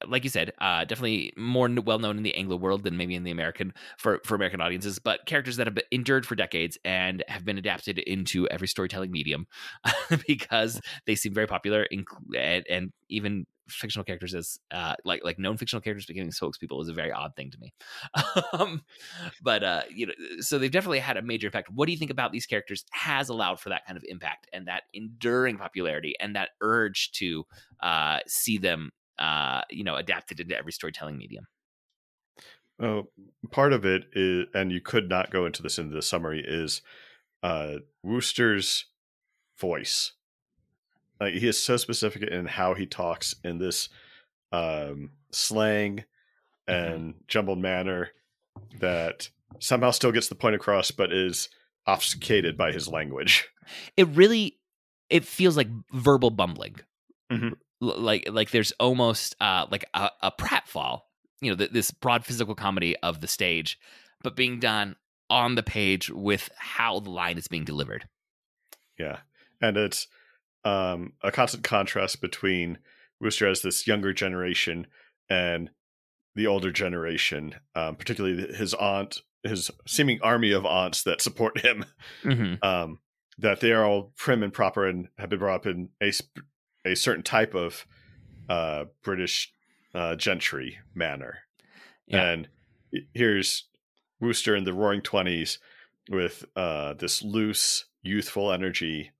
[0.09, 3.25] like you said uh definitely more well known in the anglo world than maybe in
[3.25, 7.25] the american for for american audiences but characters that have been endured for decades and
[7.29, 9.47] have been adapted into every storytelling medium
[10.27, 12.05] because they seem very popular in,
[12.37, 16.89] and, and even fictional characters as uh like like known fictional characters becoming spokespeople is
[16.89, 17.73] a very odd thing to me.
[18.53, 18.83] Um
[19.43, 21.71] but uh you know so they've definitely had a major impact.
[21.71, 24.67] What do you think about these characters has allowed for that kind of impact and
[24.69, 27.45] that enduring popularity and that urge to
[27.81, 31.47] uh see them uh you know adapted into every storytelling medium
[32.81, 33.09] Oh,
[33.51, 36.83] part of it is, and you could not go into this in the summary, is
[37.43, 38.87] uh, Wooster's
[39.59, 40.13] voice.
[41.21, 43.89] Like he is so specific in how he talks in this
[44.51, 46.05] um, slang
[46.67, 48.11] and jumbled manner
[48.81, 49.29] that
[49.61, 51.49] somehow still gets the point across, but is
[51.87, 53.49] obfuscated by his language.
[53.97, 54.59] it really
[55.09, 56.77] it feels like verbal bumbling
[57.31, 57.55] Mhm.
[57.83, 61.01] Like like there's almost uh like a, a pratfall
[61.41, 63.79] you know th- this broad physical comedy of the stage
[64.23, 64.95] but being done
[65.29, 68.09] on the page with how the line is being delivered
[68.99, 69.19] Yeah,
[69.61, 70.07] and it's
[70.65, 72.79] um, a constant contrast between
[73.21, 74.87] Wooster as this younger generation
[75.29, 75.71] and
[76.35, 81.85] the older generation, um, particularly his aunt, his seeming army of aunts that support him.
[82.23, 82.65] mm-hmm.
[82.65, 83.01] Um,
[83.39, 86.45] that they are all prim and proper and have been brought up in a sp-
[86.85, 87.87] a certain type of
[88.49, 89.53] uh, British
[89.95, 91.39] uh, gentry manner.
[92.07, 92.31] Yeah.
[92.31, 92.49] And
[93.15, 93.65] here's
[94.21, 95.59] Wooster in the Roaring Twenties
[96.11, 99.13] with uh, this loose, youthful energy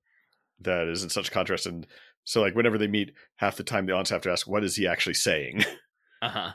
[0.59, 1.65] that is in such contrast.
[1.65, 1.87] And
[2.23, 4.75] so, like, whenever they meet, half the time the aunts have to ask, "What is
[4.75, 5.63] he actually saying?"
[6.21, 6.51] uh-huh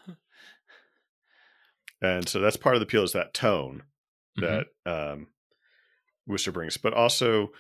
[2.01, 3.83] and so that's part of the appeal is that tone
[4.39, 4.65] Mhm.
[4.85, 5.27] that um,
[6.27, 6.77] Wooster brings.
[6.77, 7.51] But also,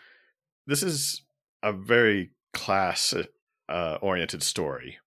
[0.66, 1.22] this is
[1.62, 3.00] a very class
[3.68, 4.98] uh, oriented story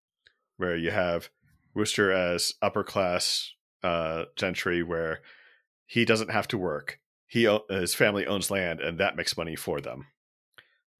[0.57, 1.29] where you have
[1.73, 5.21] Wooster as upper class uh, gentry, where
[5.85, 6.99] he doesn't have to work.
[7.27, 10.07] He his family owns land, and that makes money for them.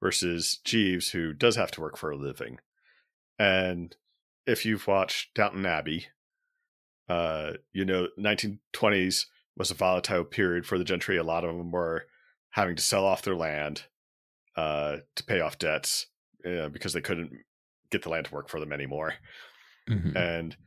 [0.02, 2.58] Versus Jeeves, who does have to work for a living.
[3.38, 3.95] And
[4.47, 6.08] if you've watched Downton Abbey,
[7.08, 11.17] uh, you know, 1920s was a volatile period for the gentry.
[11.17, 12.06] A lot of them were
[12.52, 13.84] having to sell off their land
[14.56, 16.08] uh, to pay off debts
[16.45, 17.32] uh, because they couldn't
[17.91, 19.15] get the land to work for them anymore.
[19.89, 20.15] Mhm.
[20.15, 20.58] And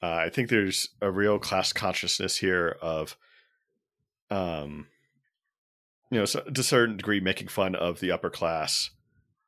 [0.00, 3.16] Uh, I think there's a real class consciousness here of,
[4.30, 4.86] um,
[6.08, 8.90] you know, so, to a certain degree, making fun of the upper class,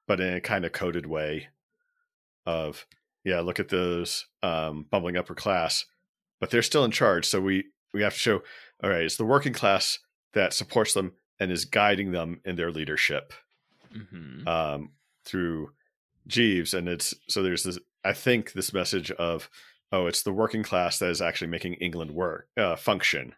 [0.08, 1.50] but in a kind of coded way.
[2.46, 2.84] Of
[3.22, 5.84] yeah, look at those um, bumbling upper class,
[6.40, 7.26] but they're still in charge.
[7.26, 8.42] So we we have to show,
[8.82, 10.00] all right, it's the working class
[10.32, 13.32] that supports them and is guiding them in their leadership
[13.92, 14.48] Mhm.
[14.48, 15.74] um, through
[16.26, 17.78] Jeeves, and it's so there's this.
[18.04, 19.50] I think this message of
[19.92, 23.34] oh, it's the working class that is actually making England work uh, function,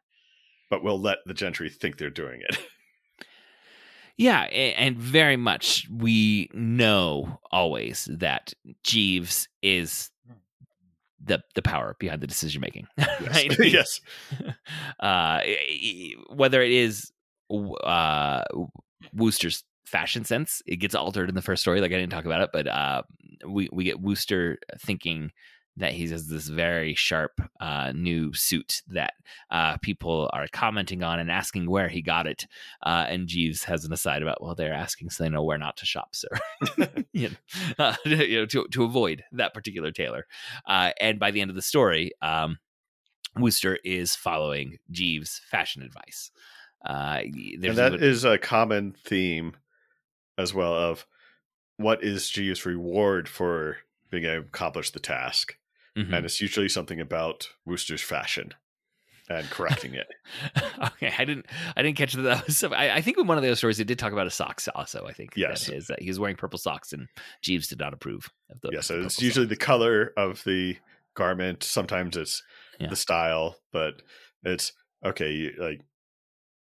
[0.71, 2.59] but we'll let the gentry think they're doing it.
[4.19, 8.53] Yeah, and very much we know always that
[8.85, 10.11] Jeeves is
[11.25, 12.87] the the power behind the decision making.
[12.99, 14.01] yes, yes,
[15.01, 15.41] uh,
[16.35, 17.11] whether it is
[17.51, 18.43] uh,
[19.15, 21.81] Wooster's fashion sense, it gets altered in the first story.
[21.81, 23.03] Like I didn't talk about it, but uh,
[23.47, 25.33] we we get Wooster thinking
[25.77, 29.15] that he has this very sharp uh, new suit that
[29.51, 32.47] uh, people are commenting on and asking where he got it.
[32.83, 35.77] Uh, and Jeeves has an aside about, well, they're asking so they know where not
[35.79, 36.29] to shop, sir.
[37.13, 37.37] you know,
[37.79, 40.27] uh, you know to, to avoid that particular tailor.
[40.67, 42.59] Uh, and by the end of the story, um,
[43.37, 46.31] Wooster is following Jeeves' fashion advice.
[46.85, 47.23] Uh,
[47.63, 49.55] and that is a common theme
[50.39, 51.07] as well of
[51.77, 53.79] what is Jeeves' reward for
[54.11, 55.57] being able to accomplish the task.
[55.97, 56.13] Mhm.
[56.15, 58.55] And it's usually something about Wooster's fashion
[59.29, 60.07] and correcting it.
[60.85, 62.23] okay, I didn't, I didn't catch that.
[62.23, 64.35] that was I, I think in one of those stories, it did talk about his
[64.35, 64.69] socks.
[64.75, 65.67] Also, I think Yes.
[65.67, 67.09] that is that he was wearing purple socks, and
[67.43, 68.71] Jeeves did not approve of the.
[68.73, 70.77] yeah, so it's usually the color of the
[71.15, 71.63] garment.
[71.63, 72.43] Sometimes it's
[72.79, 72.89] Yeah.
[72.89, 74.03] the style, but
[74.45, 74.73] it's
[75.05, 75.31] okay.
[75.33, 75.81] You, like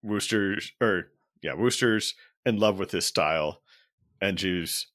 [0.02, 1.08] Wooster's, or
[1.42, 2.14] yeah, Wooster's
[2.46, 3.62] in love with his style,
[4.20, 4.88] and Jeeves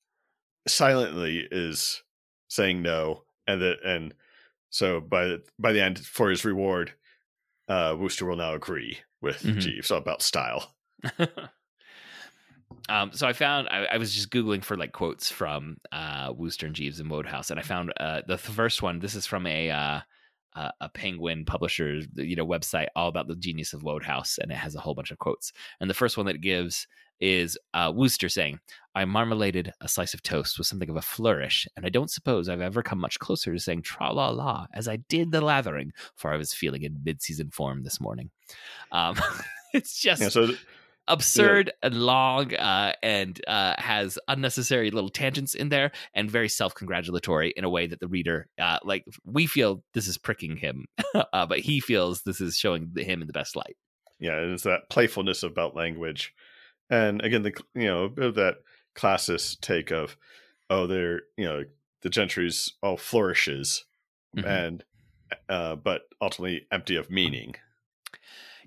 [0.67, 2.03] silently is
[2.49, 4.13] saying no, and that and
[4.69, 6.93] so by the by the end for his reward,
[7.67, 9.59] uh, Wooster will now agree with Mhm.
[9.59, 10.75] Jeeves about style.
[12.89, 16.65] um, so I found I, I was just googling for like quotes from uh, Wooster
[16.65, 18.99] and Jeeves and Wodehouse, and I found uh, the first one.
[18.99, 19.99] This is from a uh,
[20.55, 24.55] uh, a Penguin publisher, you know, website all about the genius of Wodehouse, and it
[24.55, 25.53] has a whole bunch of quotes.
[25.79, 26.87] And the first one that gives
[27.19, 28.59] is uh, Wooster saying,
[28.95, 32.49] "I marmaladed a slice of toast with something of a flourish, and I don't suppose
[32.49, 35.91] I've ever come much closer to saying tra la la as I did the lathering,
[36.15, 38.29] for I was feeling in mid season form this morning."
[38.91, 39.15] Um,
[39.73, 40.49] it's just Yeah, so
[41.07, 47.53] absurd and long uh, and uh, has unnecessary little tangents in there and very self-congratulatory
[47.55, 50.85] in a way that the reader uh, like we feel this is pricking him
[51.33, 53.75] uh, but he feels this is showing him in the best light.
[54.19, 56.33] Yeah, it's that playfulness about language,
[56.89, 58.55] and again, the you know a bit of that
[58.95, 60.17] classist take of,
[60.69, 61.63] oh, they're you know
[62.01, 63.85] the gentry's all flourishes,
[64.35, 64.45] Mhm.
[64.45, 64.83] and
[65.49, 67.55] uh, but ultimately empty of meaning.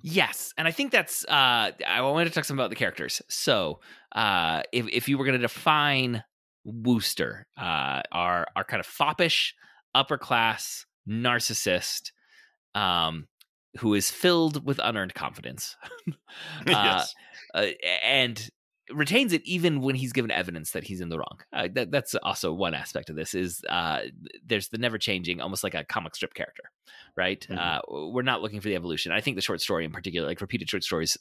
[0.02, 1.24] Yes, and I think that's.
[1.24, 3.20] Uh, I wanted to talk some about the characters.
[3.28, 3.80] So,
[4.12, 6.24] uh, if if you were going to define
[6.64, 9.54] Wooster, uh, our our kind of foppish
[9.94, 12.12] upper class narcissist,
[12.74, 13.28] um,
[13.78, 15.76] who is filled with unearned confidence,
[16.08, 16.14] uh,
[16.66, 17.14] yes,
[17.54, 17.66] uh,
[18.02, 18.50] and
[18.92, 21.38] retains it even when he's given evidence that he's in the wrong.
[21.52, 24.00] Uh, that, that's also one aspect of this is uh,
[24.44, 26.64] there's the never changing, almost like a comic strip character,
[27.16, 27.46] right?
[27.48, 27.58] Mhm.
[27.58, 29.12] Uh, we're not looking for the evolution.
[29.12, 31.16] I think the short story in particular, like repeated short stories,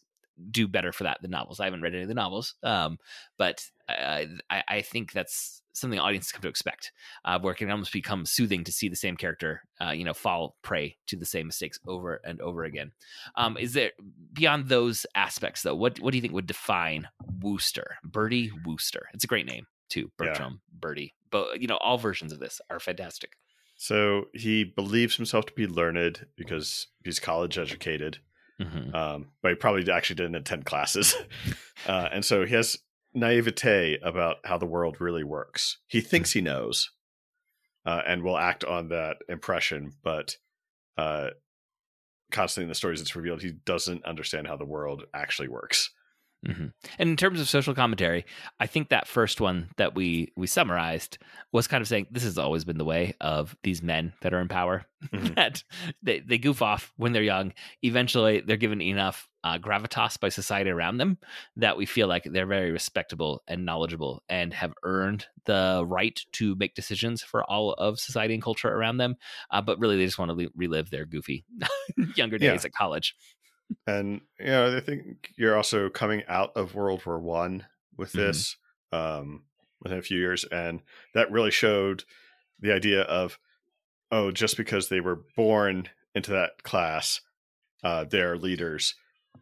[0.52, 1.60] do better for that than novels.
[1.60, 2.98] I haven't read any of the novels, um,
[3.38, 6.92] but uh, I, I think that's something audiences come to expect,
[7.26, 10.14] uh, where it can almost become soothing to see the same character, uh, you know,
[10.14, 12.92] fall prey to the same mistakes over and over again.
[13.36, 13.92] Um, is there
[14.34, 15.76] beyond those aspects though?
[15.76, 17.08] What what do you think would define
[17.42, 19.08] Wooster, Bertie Wooster?
[19.14, 20.28] It's a great name too, Yeah.
[20.28, 21.14] Bertram, Bertie.
[21.32, 23.34] But you know, all versions of this are fantastic.
[23.78, 28.18] so he believes himself to be learned because he's college educated,
[28.60, 28.94] Mhm.
[28.94, 31.16] um, but he probably actually didn't attend classes,
[31.88, 32.78] uh, and so he has
[33.14, 35.78] naivete about how the world really works.
[35.88, 36.92] He thinks he knows,
[37.86, 40.38] uh, and will act on that impression, but
[40.98, 41.30] uh,
[42.32, 45.90] constantly in the stories it's revealed he doesn't understand how the world actually works.
[46.48, 46.72] Mhm.
[46.98, 48.26] And in terms of social commentary,
[48.62, 51.18] I think that first one that we we summarized
[51.52, 54.40] was kind of saying this has always been the way of these men that are
[54.40, 54.86] in power.
[55.14, 55.36] Mhm.
[55.36, 55.64] that
[56.02, 57.52] they, they goof off when they're young.
[57.84, 61.18] Eventually, they're given enough uh, gravitas by society around them
[61.58, 66.56] that we feel like they're very respectable and knowledgeable and have earned the right to
[66.56, 69.16] make decisions for all of society and culture around them.
[69.52, 71.44] Uh, but really, they just want to le- relive their goofy
[72.16, 72.52] younger Yeah.
[72.52, 73.16] days at college.
[73.98, 77.66] And you know i think you're also coming out of world war one
[77.98, 78.18] with Mhm.
[78.18, 78.58] this
[78.92, 79.44] um
[79.82, 80.82] within a few years and
[81.14, 82.04] that really showed
[82.60, 83.40] the idea of
[84.12, 87.22] oh, just because they were born into that class,
[87.84, 88.96] uh, they're leaders.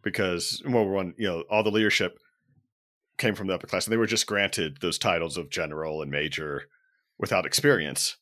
[0.04, 2.20] Because in World War One, you know, all the leadership
[3.18, 6.12] came from the upper class, and they were just granted those titles of general and
[6.12, 6.64] major
[7.18, 8.18] without experience,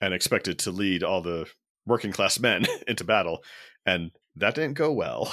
[0.00, 1.46] and expected to lead all the
[1.84, 3.42] working class men into battle,
[3.84, 5.32] and that didn't go well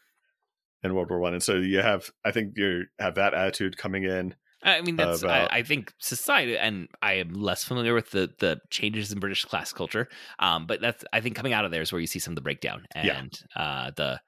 [0.82, 1.34] in World War One.
[1.34, 4.34] And so you have, I think you have that attitude coming in.
[4.62, 8.28] I mean, that's about- I, I think society, and I am less familiar with the
[8.40, 10.08] the changes in British class culture.
[10.40, 12.36] Um, but that's I think coming out of there is where you see some of
[12.36, 13.18] the breakdown Yeah.
[13.20, 14.20] and uh, the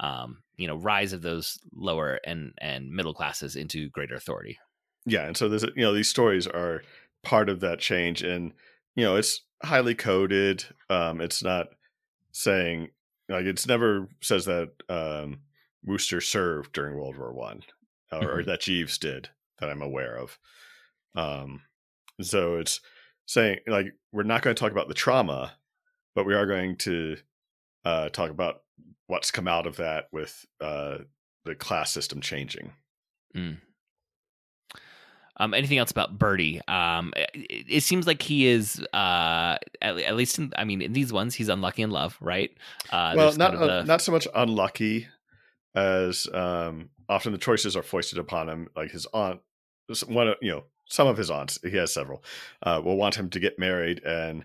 [0.00, 4.58] um, you know rise of those lower and and middle classes into greater authority.
[5.06, 6.82] yeah and so there's you know these stories are
[7.22, 8.52] part of that change and
[8.96, 11.68] you know it's highly coded um it's not
[12.32, 12.88] saying
[13.28, 15.40] like it's never says that um
[15.84, 17.62] Wooster served during World War One
[18.12, 18.46] or, or Mhm.
[18.46, 20.38] that Jeeves did that I'm aware of.
[21.14, 21.62] Um
[22.20, 22.80] so it's
[23.26, 25.56] saying like we're not going to talk about the trauma
[26.14, 27.16] but we are going to
[27.84, 28.62] uh talk about
[29.06, 30.98] what's come out of that with uh
[31.44, 32.72] the class system changing
[35.38, 36.60] Um, anything else about Bertie?
[36.66, 40.92] Um, it, it seems like he is, uh, at, at least in, I mean, in
[40.92, 42.50] these ones, he's unlucky in love, right?
[42.90, 45.08] Uh, well, not kind of the- not so much unlucky
[45.74, 48.68] as um, often the choices are foisted upon him.
[48.74, 49.40] Like his aunt,
[50.08, 52.22] one of you know some of his aunts, he has several,
[52.62, 54.44] uh, will want him to get married and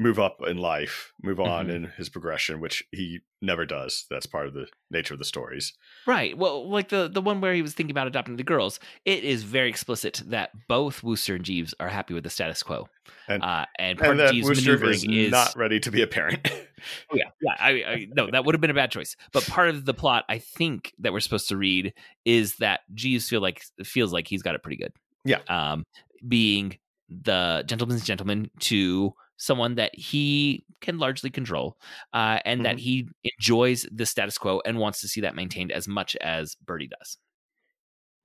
[0.00, 1.74] move up in life, move on Mhm.
[1.74, 4.06] in his progression, which he never does.
[4.08, 5.74] That's part of the nature of the stories.
[6.06, 6.36] Right.
[6.36, 9.42] Well, like the the one where he was thinking about adopting the girls, it is
[9.42, 12.88] very explicit that both Wooster and Jeeves are happy with the status quo,
[13.28, 16.00] And- uh, and part And of Jeeves' Wooster maneuvering is, is not ready to be
[16.02, 16.50] a parent.
[17.12, 17.52] Oh yeah, yeah.
[17.58, 19.14] I, I no, that would have been a bad choice.
[19.34, 21.92] But part of the plot, I think, that we're supposed to read
[22.24, 24.94] is that Jeeves feel like feels like he's got it pretty good.
[25.26, 25.40] Yeah.
[25.46, 25.84] Um,
[26.26, 26.78] being
[27.10, 31.78] the gentleman's gentleman to someone that he can largely control,
[32.12, 32.80] uh, and that Mhm.
[32.80, 36.88] he enjoys the status quo and wants to see that maintained as much as Bertie
[36.88, 37.16] does.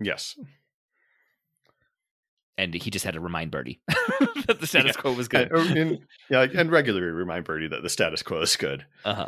[0.01, 0.37] yes,
[2.57, 3.81] And he just had to remind Bertie
[4.47, 5.01] that the status Yeah.
[5.01, 5.51] quo was good.
[5.51, 5.99] and, and-
[6.29, 8.85] yeah, and regularly remind Bertie that the status quo is good.
[9.03, 9.27] Uh huh.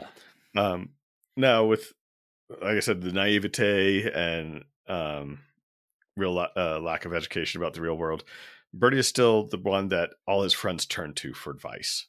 [0.55, 0.89] Um,
[1.35, 1.93] now with,
[2.49, 5.39] like I said, the naivete and um,
[6.15, 8.23] real uh, lack of education about the real world,
[8.79, 12.07] Bertie is still the one that all his friends turn to for advice.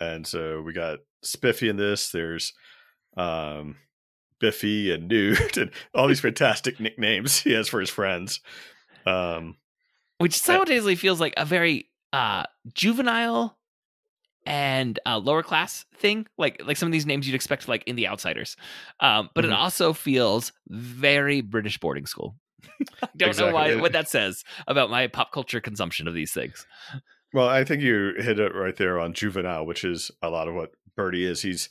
[0.00, 2.10] And so we got Spiffy in this.
[2.10, 2.52] There's
[3.16, 3.76] um,
[4.40, 8.40] Biffy and Newt and all these fantastic nicknames he has for his friends.
[9.06, 9.56] Um,
[10.18, 13.56] which simultaneously feels like a very uh juvenile
[14.46, 17.96] and uh, lower class thing like like some of these names you'd expect like in
[17.96, 18.56] the outsiders
[19.00, 19.48] um but Mhm.
[19.48, 22.34] it also feels very british boarding school
[23.02, 26.66] i don't know why what that says about my pop culture consumption of these things
[27.34, 30.54] Well, I think you hit it right there on juvenile, which is a lot of
[30.54, 31.42] what Bertie is.
[31.42, 31.68] He's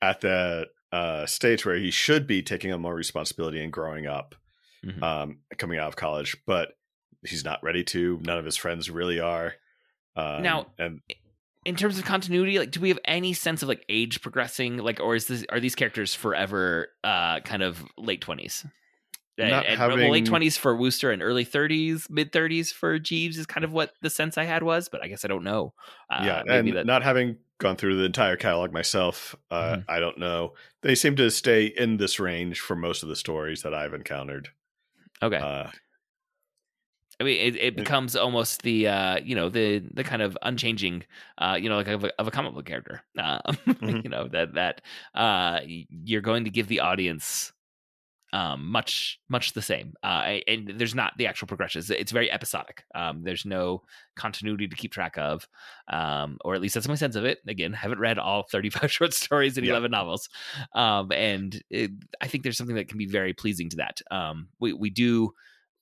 [0.00, 4.34] at that uh, stage where he should be taking on more responsibility and growing up,
[4.82, 5.02] Mhm.
[5.02, 6.70] um, coming out of college, but
[7.22, 8.18] he's not ready to.
[8.24, 9.52] None of his friends really are.
[10.16, 11.00] Um, Now- and
[11.66, 15.00] in terms of continuity like do we have any sense of like age progressing like
[15.00, 18.72] or is this are these characters forever uh kind of late 20s And-
[19.40, 23.46] Not and, well, late 20s for Wooster and early 30s, mid 30s for Jeeves is
[23.46, 25.74] kind of what the sense I had was, but I guess I don't know.
[26.10, 29.84] Uh, yeah, and that not having gone through the entire catalog myself, uh, Mhm.
[29.88, 30.54] I don't know.
[30.82, 34.50] They seem to stay in this range for most of the stories that I've encountered.
[35.22, 35.44] okay.
[35.44, 35.70] Uh,
[37.20, 41.04] I mean, it, it becomes almost the uh, you know the the kind of unchanging,
[41.38, 43.02] uh, you know, like of a, of a comic book character.
[43.16, 43.40] Uh,
[43.80, 44.04] Mhm.
[44.04, 44.82] you know that that
[45.14, 47.52] uh, you're going to give the audience
[48.34, 51.88] um, much much the same, uh, and there's not the actual progressions.
[51.88, 52.84] It's very episodic.
[52.92, 53.82] Um, there's no
[54.16, 55.46] continuity to keep track of,
[55.88, 57.38] um, or at least that's my sense of it.
[57.46, 59.74] Again, haven't read all 35 short stories and Yeah.
[59.74, 60.28] 11 novels,
[60.74, 64.00] um, and it, I think there's something that can be very pleasing to that.
[64.10, 65.30] Um, we we do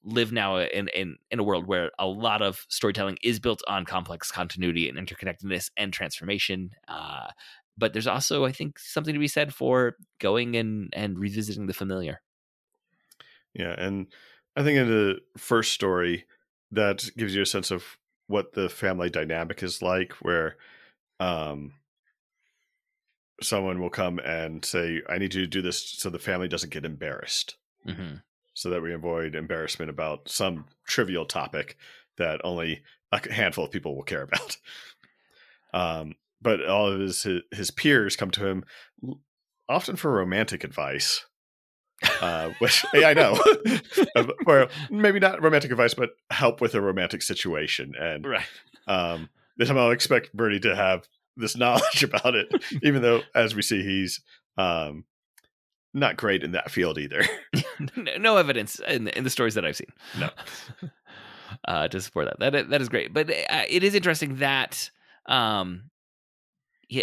[0.05, 3.87] live now in, in in a world where a lot of storytelling is built on
[3.87, 6.71] complex continuity and interconnectedness and transformation.
[6.87, 7.29] Uh,
[7.79, 11.73] but there's also, I think, something to be said for going and and revisiting the
[11.73, 12.21] familiar.
[13.55, 14.07] Yeah, and
[14.57, 16.25] I think in the first story,
[16.71, 17.85] that gives you a sense of
[18.27, 20.57] what the family dynamic is like, where
[21.21, 21.75] um,
[23.43, 26.73] someone will come and say, "I need you to do this," so the family doesn't
[26.73, 28.17] get embarrassed, Mm-hmm.
[28.55, 31.77] so that we avoid embarrassment about some trivial topic
[32.17, 34.57] that only a handful of people will care about.
[35.75, 38.65] Um, but all of his his peers come to him
[39.71, 41.25] often for romantic advice
[42.21, 43.39] uh, which yeah, I know,
[44.47, 47.95] or maybe not romantic advice, but help with a romantic situation.
[47.99, 48.45] And Right.
[48.87, 49.29] um,
[49.59, 53.83] they somehow expect Bertie to have this knowledge about it, even though, as we see,
[53.83, 54.21] he's
[54.59, 55.05] um,
[55.95, 57.23] not great in that field either.
[58.19, 59.93] no, evidence in, in the stories that I've seen.
[60.19, 60.31] No.
[61.69, 62.53] uh, to support that.
[62.53, 64.91] That that is great, but uh, it is interesting that
[65.27, 65.85] um,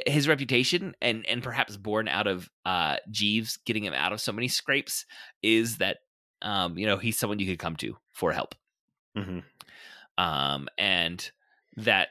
[0.06, 4.32] his reputation and and perhaps born out of uh, Jeeves getting him out of so
[4.32, 5.06] many scrapes
[5.42, 5.98] is that
[6.42, 8.56] um, you know he's someone you could come to for help.
[9.18, 9.40] Mm-hmm.
[10.24, 11.32] Um, and
[11.78, 12.10] that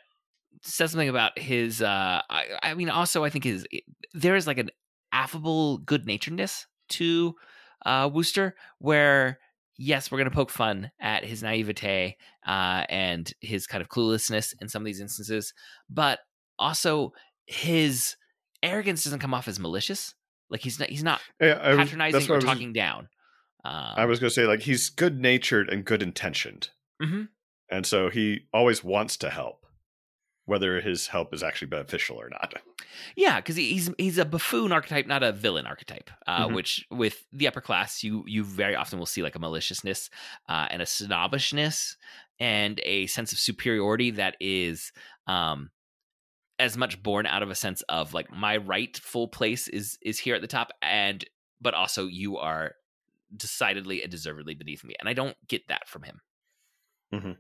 [0.63, 1.83] says something about his.
[1.83, 3.67] Uh, I, I mean, also I think his
[4.13, 4.71] there is like an
[5.13, 7.35] affable good naturedness to
[7.87, 9.39] uh, Wooster where
[9.77, 12.17] yes, we're going to poke fun at his naivete
[12.47, 15.55] uh, and his kind of cluelessness in some of these instances,
[15.89, 16.19] but
[16.59, 17.13] also
[17.49, 18.17] his
[18.63, 20.15] arrogance doesn't come off as malicious.
[20.51, 23.09] Like he's not he's not yeah, I patronizing or was, talking down.
[23.65, 26.71] Um, I was going to say like he's good natured and good intentioned,
[27.03, 27.25] mm-hmm.
[27.71, 29.67] and so he always wants to help,
[30.47, 32.55] whether his help is actually beneficial or not.
[33.17, 36.11] Yeah, because he's he's a buffoon archetype, not a villain archetype.
[36.27, 36.55] Uh, Mhm.
[36.55, 40.09] Which with the upper class, you you very often will see like a maliciousness
[40.49, 41.97] uh, and a snobbishness
[42.41, 44.93] and a sense of superiority that is
[45.27, 45.71] um,
[46.59, 50.35] as much born out of a sense of like my rightful place is is here
[50.35, 51.25] at the top, and
[51.61, 52.73] but also you are
[53.37, 56.21] decidedly and deservedly beneath me, and I don't get that from him.
[57.15, 57.33] mm-hmm.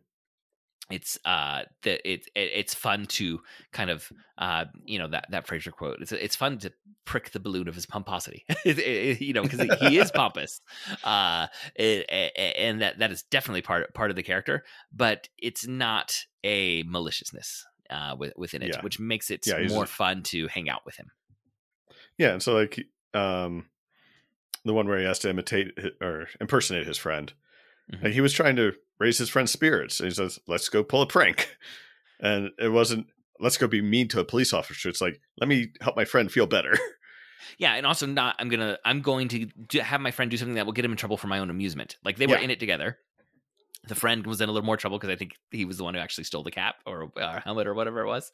[0.90, 3.40] It's uh that it, it it's fun to
[3.72, 5.98] kind of uh you know that that Fraser quote.
[6.00, 6.72] It's it's fun to
[7.04, 10.62] prick the balloon of his pomposity, It- it- you know, because he is pompous,
[11.04, 11.48] uh,
[11.78, 17.66] and that that is definitely part part of the character, but it's not a maliciousness
[17.90, 18.82] uh within it, Yeah.
[18.82, 21.10] which makes it Yeah, more a- fun to hang out with him.
[22.16, 22.78] Yeah, and so like
[23.14, 23.66] um,
[24.64, 25.68] the one where he has to imitate
[26.00, 27.32] or impersonate his friend,
[27.92, 28.02] Mhm.
[28.04, 30.00] like he was trying to raise his friend's spirits.
[30.00, 31.56] And he says, "Let's go pull a prank,"
[32.20, 33.06] and it wasn't.
[33.40, 34.88] Let's go be mean to a police officer.
[34.88, 36.76] It's like, let me help my friend feel better.
[37.56, 38.36] Yeah, and also not.
[38.38, 38.78] I'm gonna.
[38.84, 41.16] I'm going to do, have my friend do something that will get him in trouble
[41.16, 41.96] for my own amusement.
[42.04, 42.42] Like they were Yeah.
[42.42, 42.98] in it together.
[43.88, 45.94] The friend was in a little more trouble because I think he was the one
[45.94, 48.30] who actually stole the cap or uh, helmet or whatever it was.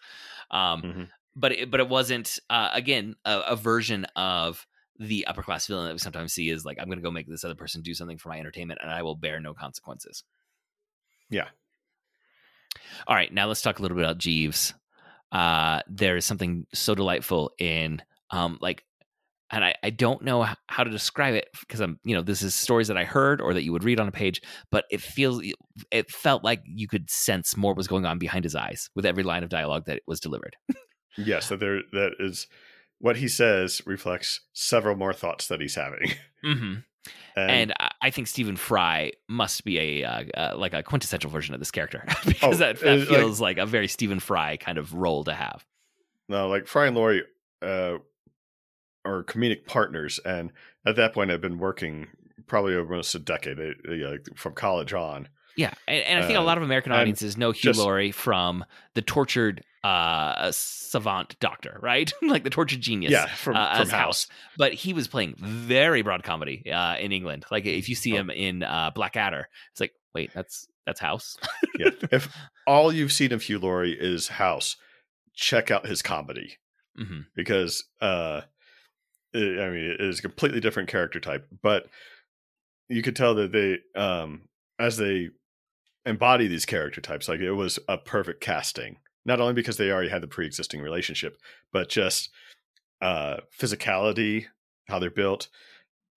[0.51, 1.09] Um, Mhm.
[1.37, 4.67] But it, but it wasn't uh, again a, a version of
[5.01, 7.27] the upper class villain that we sometimes see is like I'm going to go make
[7.27, 10.23] this other person do something for my entertainment and I will bear no consequences.
[11.31, 11.49] Yeah.
[13.07, 14.75] All right, now let's talk a little bit about Jeeves.
[15.33, 18.01] Uh, there is something so delightful in
[18.31, 18.85] um, like
[19.55, 22.55] and I, I don't know how to describe it because I'm you know this is
[22.55, 24.41] stories that I heard or that you would read on a page,
[24.71, 25.43] but it feels
[25.91, 29.23] it felt like you could sense more was going on behind his eyes with every
[29.23, 30.57] line of dialogue that was delivered.
[31.17, 32.47] yes, that there that is
[32.99, 36.13] what he says reflects several more thoughts that he's having.
[36.43, 36.75] hmm
[37.37, 41.53] And, And I- think Stephen Fry must be a uh, uh, like a quintessential version
[41.55, 44.57] of this character because Oh, that, that it's like- feels like, a very Stephen Fry
[44.57, 45.65] kind of role to have.
[46.29, 47.25] no, like Fry and Laurie
[47.63, 47.95] uh,
[49.05, 50.53] are comedic partners, and
[50.87, 52.09] at that point, I've been working
[52.47, 55.29] probably almost a decade uh, yeah, from college on.
[55.57, 58.11] Yeah, and, and I think a Uh, lot of American audiences know Hugh just- Laurie
[58.13, 62.13] from the tortured uh, savant doctor, right?
[62.23, 63.13] like the tortured genius.
[63.13, 64.27] Yeah, from, uh, from as House.
[64.57, 67.45] but he was playing very broad comedy uh, in England.
[67.51, 68.17] Like if you see Oh.
[68.17, 71.37] him in uh, Blackadder, it's like, wait, that's that's House.
[71.79, 72.33] Yeah, if
[72.69, 74.77] all you've seen of Hugh Laurie is House,
[75.35, 76.59] check out his comedy
[76.97, 78.43] hmm because uh,
[79.35, 81.87] it, I mean, it is a completely different character type, but
[82.89, 84.43] you could tell that they, um,
[84.79, 85.31] as they
[86.07, 88.99] embody these character types, like it was a perfect casting.
[89.27, 91.39] Not only because they already had the pre-existing relationship,
[91.73, 92.29] but just
[93.01, 94.47] uh, physicality,
[94.87, 95.49] how they're built,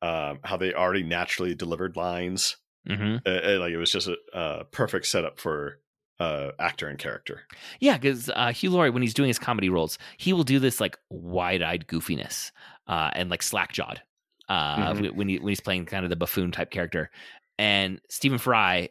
[0.02, 2.58] um, how they already naturally delivered lines.
[2.86, 5.80] hmm Uh, uh, like it was just a, a perfect setup for
[6.20, 7.42] uh, actor and character.
[7.80, 10.82] Yeah, because uh, Hugh Laurie, when he's doing his comedy roles, he will do this
[10.82, 12.52] like wide-eyed goofiness
[12.88, 14.02] uh, and like slack-jawed
[14.50, 15.02] uh, Mhm.
[15.02, 17.10] when- when he when he's playing kind of the buffoon type character,
[17.58, 18.90] and Stephen Fry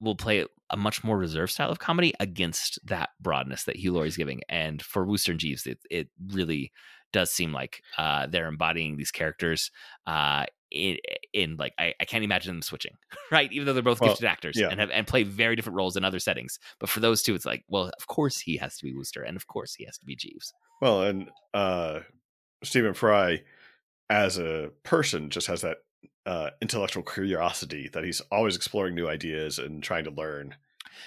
[0.00, 4.16] will play a much more reserved style of comedy against that broadness that Hugh Laurie's
[4.16, 4.40] giving.
[4.48, 6.72] And for Wooster and Jeeves, it it really
[7.12, 9.72] does seem like uh, they're embodying these characters
[10.06, 10.96] uh, in,
[11.32, 12.96] in like I, I can't imagine them switching,
[13.32, 13.52] right?
[13.52, 14.68] Even though they're both Well, gifted actors yeah.
[14.70, 16.58] and have and play very different roles in other settings.
[16.78, 19.36] But for those two, it's like, well, of course he has to be Wooster, and
[19.36, 20.52] of course he has to be Jeeves.
[20.80, 22.00] Well, and uh,
[22.62, 23.42] Stephen Fry,
[24.08, 25.78] as a person, just has that
[26.26, 30.54] uh, intellectual curiosity that he's always exploring new ideas and trying to learn.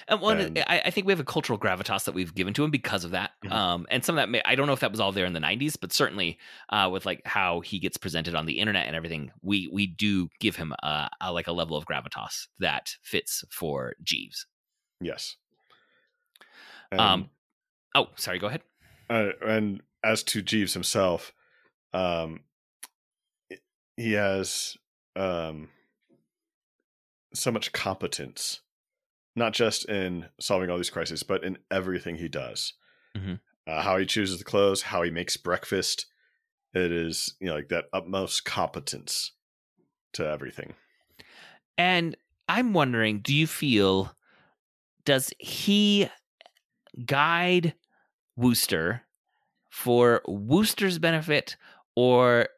[0.08, 2.64] And one, And- I, I think we have a cultural gravitas that we've given to
[2.64, 3.30] him because of that.
[3.44, 3.52] Mhm.
[3.52, 5.34] Um, and some of that, may, I don't know if that was all there in
[5.34, 6.38] the '90s, but certainly
[6.70, 10.28] uh, with like how he gets presented on the internet and everything, we we do
[10.40, 14.46] give him a, a like a level of gravitas that fits for Jeeves.
[15.00, 15.36] Yes.
[16.90, 17.30] And, Um,
[17.94, 18.40] Oh, sorry.
[18.40, 18.62] Go ahead.
[19.08, 21.32] Uh, and as to Jeeves himself,
[21.94, 22.40] um,
[23.96, 24.76] he has
[25.16, 25.68] um,
[27.32, 28.60] so much competence,
[29.36, 32.74] not just in solving all these crises, but in everything he does.
[33.16, 33.40] Mhm.
[33.66, 36.06] Uh, how he chooses the clothes, how he makes breakfast.
[36.74, 39.32] It is, you know, like that utmost competence
[40.14, 40.74] to everything.
[41.78, 42.16] And
[42.48, 44.16] I'm wondering, do you feel
[45.04, 46.08] does he
[47.04, 47.74] guide
[48.36, 49.02] Wooster
[49.70, 51.56] for Wooster's benefit
[51.96, 52.48] or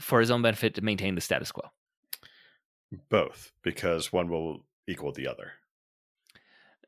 [0.00, 1.70] for his own benefit to maintain the status quo?
[3.08, 5.52] Both, because one will equal the other.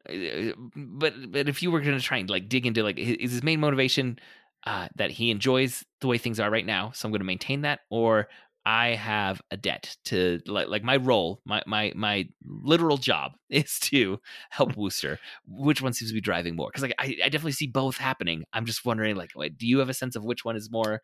[0.08, 3.32] Uh, But but if you were going to try and like dig into like is
[3.32, 4.18] his main motivation
[4.64, 7.62] uh, that he enjoys the way things are right now, so I'm going to maintain
[7.62, 8.28] that, or
[8.64, 13.78] I have a debt to like like my role, my my my literal job is
[13.80, 15.18] to help Wooster.
[15.46, 16.68] Which one seems to be driving more?
[16.68, 18.44] Because like I, I definitely see both happening.
[18.52, 21.02] I'm just wondering like, wait, do you have a sense of which one is more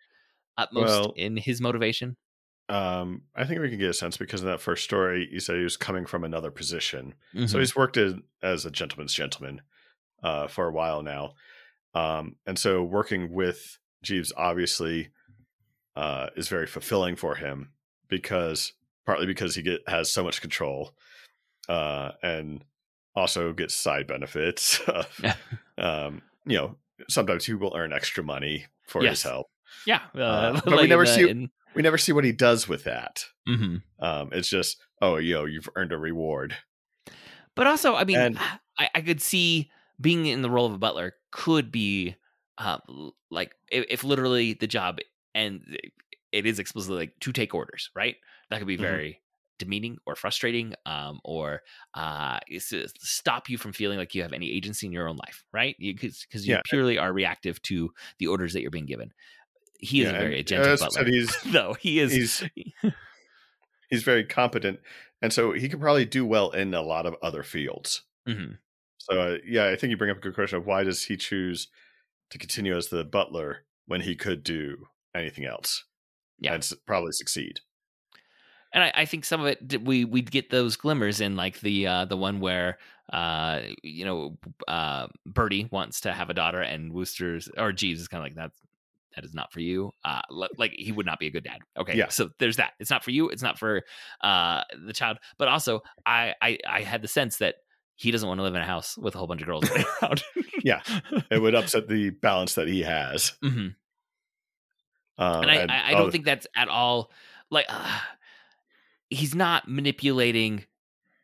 [0.56, 2.16] utmost Well- in his motivation?
[2.68, 5.56] Um, I think we can get a sense because in that first story, you said
[5.56, 7.14] he was coming from another position.
[7.34, 7.58] So Mhm.
[7.58, 9.60] he's worked as a gentleman's gentleman
[10.22, 11.34] uh, for a while now.
[11.94, 15.10] Um, and so working with Jeeves obviously
[15.96, 17.72] uh, is very fulfilling for him
[18.08, 18.72] because
[19.04, 20.94] partly because he get, has so much control
[21.68, 22.64] uh, and
[23.14, 24.80] also gets side benefits.
[24.86, 25.20] of,
[25.78, 26.76] um, you know,
[27.10, 29.18] sometimes he will earn extra money for Yes.
[29.18, 29.46] his help.
[29.86, 32.32] Yeah, uh, but we like in never the- see- in- We never see what he
[32.32, 33.24] does with that.
[33.48, 33.82] mhm.
[33.98, 36.54] Um, it's just, oh, you know, you've earned a reward.
[37.54, 38.38] But also, I mean, And-
[38.78, 39.70] I, I could see
[40.00, 42.16] being in the role of a butler could be
[42.58, 42.78] uh,
[43.30, 44.98] like if, if literally the job
[45.34, 45.78] and
[46.32, 48.16] it is explicitly like to take orders, right?
[48.50, 48.80] That could be Mhm.
[48.80, 49.22] very
[49.58, 51.62] demeaning or frustrating, um, or
[51.94, 52.38] uh,
[52.98, 55.76] stop you from feeling like you have any agency in your own life, right?
[55.78, 56.62] Because because you Yeah.
[56.64, 59.12] purely are reactive to the orders that you're being given.
[59.82, 61.74] He is Yeah, a very agentic butler, he's though.
[61.74, 62.12] He is.
[62.12, 62.44] he's
[63.90, 64.80] he's very competent,
[65.20, 68.02] and so he could probably do well in a lot of other fields.
[68.28, 68.58] Mhm.
[68.98, 71.16] So uh, yeah, I think you bring up a good question of why does he
[71.16, 71.68] choose
[72.30, 75.84] to continue as the butler when he could do anything else?
[76.38, 76.54] Yeah.
[76.54, 77.60] and probably succeed.
[78.72, 81.86] and I, I think some of it we we'd get those glimmers in like the
[81.86, 82.78] uh the one where
[83.12, 88.08] uh you know uh Bertie wants to have a daughter and Wooster's or Jeeves is
[88.08, 88.52] kind of like that
[89.14, 91.58] that is not for you uh li- like he would not be a good dad
[91.78, 92.08] okay Yeah.
[92.08, 93.82] so there's that it's not for you it's not for
[94.22, 97.56] uh the child but also I I I had the sense that
[97.96, 100.22] he doesn't want to live in a house with a whole bunch of girls around
[100.64, 100.80] Yeah.
[101.30, 103.32] It would upset the balance that he has.
[103.42, 103.68] hmm
[105.18, 107.10] Um, and I, and I, I don't think that's at all
[107.50, 107.98] like uh,
[109.10, 110.64] he's not manipulating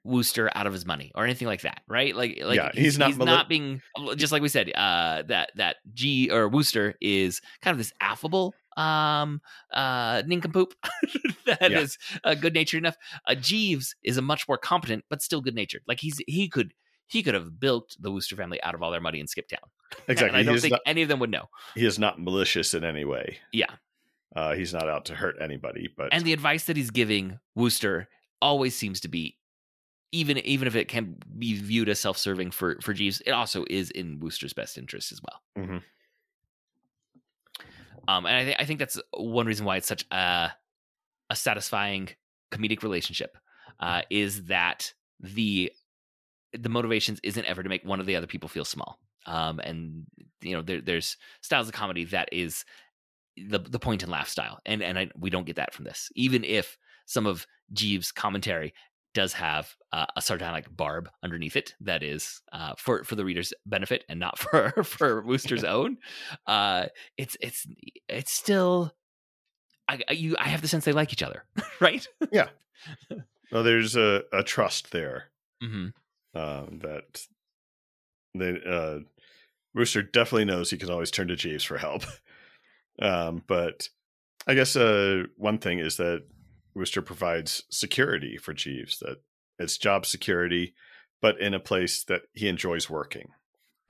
[0.05, 2.15] Wooster out of his money or anything like that, right?
[2.17, 3.83] Like, like Yeah, he's not he's not being
[4.17, 4.71] just like we said.
[4.75, 9.41] Uh, that that G or Wooster is kind of this affable um
[9.73, 10.73] uh nincompoop
[11.47, 11.81] that Yeah.
[11.81, 12.97] is uh, good natured enough.
[13.27, 15.83] Uh, Jeeves is a much more competent but still good natured.
[15.89, 16.73] Like he's he could
[17.07, 19.61] he could have built the Wooster family out of all their money and skipped town.
[20.07, 20.39] And exactly.
[20.39, 21.47] I don't think not, any of them would know.
[21.75, 23.39] he is not malicious in any way.
[23.53, 23.71] Yeah.
[24.37, 25.89] Uh, he's not out to hurt anybody.
[25.97, 28.09] But and the advice that he's giving Wooster
[28.43, 29.38] always seems to be
[30.13, 33.91] even even if it can be viewed as self-serving for for Jeeves, it also is
[33.91, 35.65] in Wooster's best interest as well.
[35.65, 35.83] Mhm.
[38.07, 40.51] Um, and I, th- I think that's one reason why it's such a
[41.31, 42.09] a satisfying
[42.51, 43.37] comedic relationship
[43.81, 45.71] uh, is that the
[46.55, 48.99] the motivations isn't ever to make one of the other people feel small.
[49.27, 50.07] Um, and
[50.41, 52.65] you know there, there's styles of comedy that is
[53.37, 56.11] the the point and laugh style, and and I, we don't get that from this.
[56.15, 58.73] Even if some of Jeeves' commentary
[59.19, 63.53] does have uh, a sardonic barb underneath it that is uh, for for the reader's
[63.67, 65.99] benefit and not for for Wooster's own.
[66.47, 67.67] Uh, it's it's
[68.09, 68.93] it's still.
[69.89, 71.45] I, you I have the sense they like each other,
[71.81, 72.07] right?
[72.31, 72.49] Yeah.
[73.51, 75.31] Well, there's a, a trust there
[75.63, 75.87] hmm
[76.35, 77.23] um, that
[78.35, 78.99] they uh,
[79.75, 82.03] Wooster definitely knows he can always turn to Jeeves for help.
[83.01, 83.89] um, but
[84.47, 86.25] I guess uh, one thing is that
[86.79, 89.19] Wooster provides security for Jeeves that
[89.59, 90.75] it's job security,
[91.21, 93.29] but in a place that he enjoys working.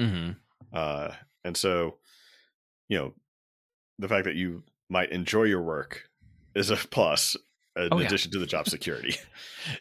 [0.01, 0.31] hmm
[0.73, 1.13] Uh,
[1.45, 1.99] and so,
[2.89, 3.15] you know,
[3.99, 6.05] the fact that you might enjoy your work
[6.55, 7.37] is a plus
[7.77, 8.07] in Oh, yeah.
[8.07, 9.17] addition to the job security.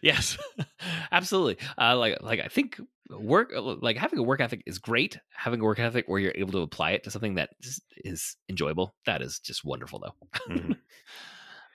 [0.02, 0.38] Yes,
[1.12, 1.58] absolutely.
[1.80, 2.80] Uh, like like I think
[3.10, 5.18] work like having a work ethic is great.
[5.30, 8.36] Having a work ethic where you're able to apply it to something that is, is
[8.50, 10.54] enjoyable, that is just wonderful though.
[10.54, 10.78] Mhm.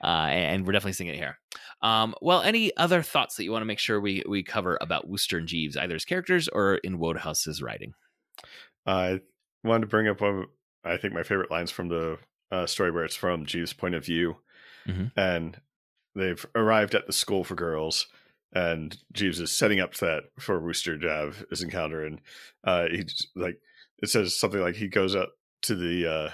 [0.03, 1.39] Uh, and we're definitely seeing it here.
[1.81, 5.07] Um, well, any other thoughts that you want to make sure we we cover about
[5.07, 7.93] Wooster and Jeeves, either as characters or in Wodehouse's writing?
[8.85, 9.21] I
[9.63, 10.45] wanted to bring up one of,
[10.83, 12.17] I think my favorite lines from the
[12.51, 14.37] uh, story where it's from Jeeves' point of view.
[14.85, 15.11] Mhm.
[15.15, 15.61] And
[16.15, 18.07] they've arrived at the school for girls
[18.53, 22.05] and Jeeves is setting up that for Wooster to have his encounter.
[22.05, 22.21] And
[22.63, 23.59] uh, he's like,
[24.01, 25.31] it says something like he goes up
[25.63, 26.29] to the, uh,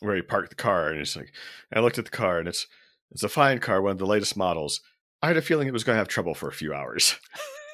[0.00, 1.32] where he parked the car and he's like,
[1.72, 2.66] I looked at the car and it's,
[3.12, 4.80] it's a fine car, one of the latest models.
[5.22, 7.16] I had a feeling it was going to have trouble for a few hours.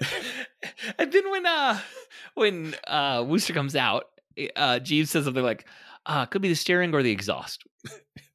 [0.99, 1.79] and then when uh
[2.35, 4.05] when uh Wooster comes out,
[4.57, 5.67] uh Jeeves says something like,
[6.07, 7.63] uh, could be the steering or the exhaust.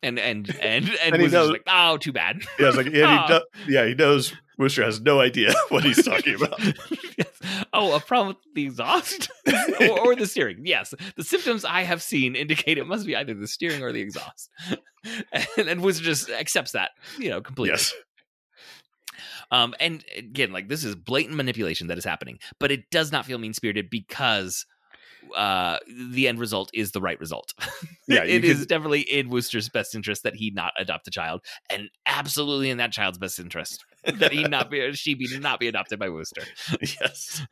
[0.02, 2.42] And and and and, And he knows- like, oh, too bad.
[2.60, 3.28] Yeah, like, yeah, Ah.
[3.28, 6.60] he, do- yeah, he knows Wooster has no idea what he's talking about.
[7.18, 7.66] Yes.
[7.74, 9.30] Oh, a problem with the exhaust
[9.82, 10.60] or, or the steering.
[10.64, 14.00] Yes, the symptoms I have seen indicate it must be either the steering or the
[14.00, 14.50] exhaust.
[15.58, 17.74] And, and Wooster just accepts that, you know, completely.
[17.74, 17.94] yes.
[19.52, 23.26] Um, and again, like this is blatant manipulation that is happening, but it does not
[23.26, 24.66] feel mean spirited because
[25.36, 25.78] uh
[26.14, 27.54] the end result is the right result.
[28.08, 31.42] Yeah, it is could- definitely in Wooster's best interest that he not adopt a child,
[31.70, 35.68] and absolutely in that child's best interest that he not be she be not be
[35.68, 36.42] adopted by Wooster.
[36.82, 37.46] yes.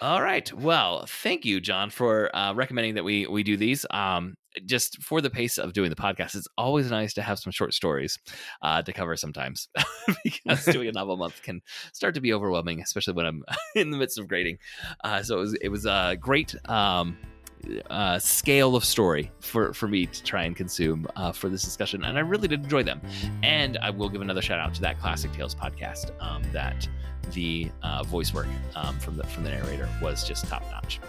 [0.00, 0.52] All right.
[0.52, 3.84] Well, thank you, John, for uh, recommending that we we do these.
[3.90, 4.34] Um,
[4.66, 7.74] just for the pace of doing the podcast, it's always nice to have some short
[7.74, 8.18] stories
[8.62, 9.68] uh, to cover sometimes
[10.24, 11.60] because doing a novel month can
[11.92, 13.44] start to be overwhelming, especially when I'm
[13.74, 14.58] in the midst of grading.
[15.04, 16.54] Uh, so it was it was a great.
[16.68, 17.18] Um,
[17.90, 22.02] uh, scale of story for for me to try and consume uh, for this discussion,
[22.02, 23.00] and I really did enjoy them.
[23.44, 26.10] And I will give another shout out to that Classic Tales podcast.
[26.20, 26.88] Um, that
[27.30, 31.00] the uh, voice work um, from the from the narrator was just top notch.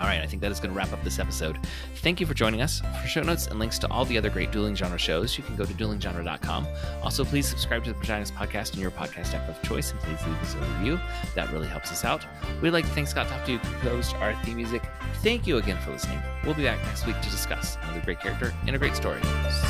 [0.00, 1.58] All right, I think that is going to wrap up this episode.
[1.96, 2.80] Thank you for joining us.
[3.00, 5.56] For show notes and links to all the other great dueling genre shows, you can
[5.56, 6.66] go to duelinggenre.com.
[7.02, 10.26] Also, please subscribe to the Vaginas Podcast in your podcast app of choice and please
[10.26, 11.00] leave us a review.
[11.34, 12.24] That really helps us out.
[12.60, 14.82] We'd like to thank Scott Toptu, who composed our theme music.
[15.22, 16.20] Thank you again for listening.
[16.44, 19.20] We'll be back next week to discuss another great character and a great story.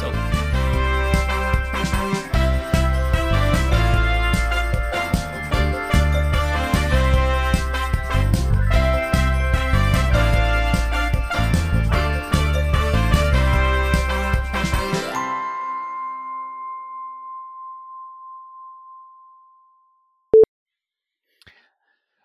[0.00, 0.81] So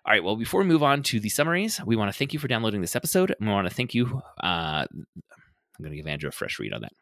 [0.08, 0.24] All right.
[0.24, 2.80] Well, before we move on to the summaries, we want to thank you for downloading
[2.80, 3.36] this episode.
[3.38, 4.22] And we want to thank you.
[4.42, 5.06] Uh, I'm
[5.82, 6.94] going to give Andrew a fresh read on that.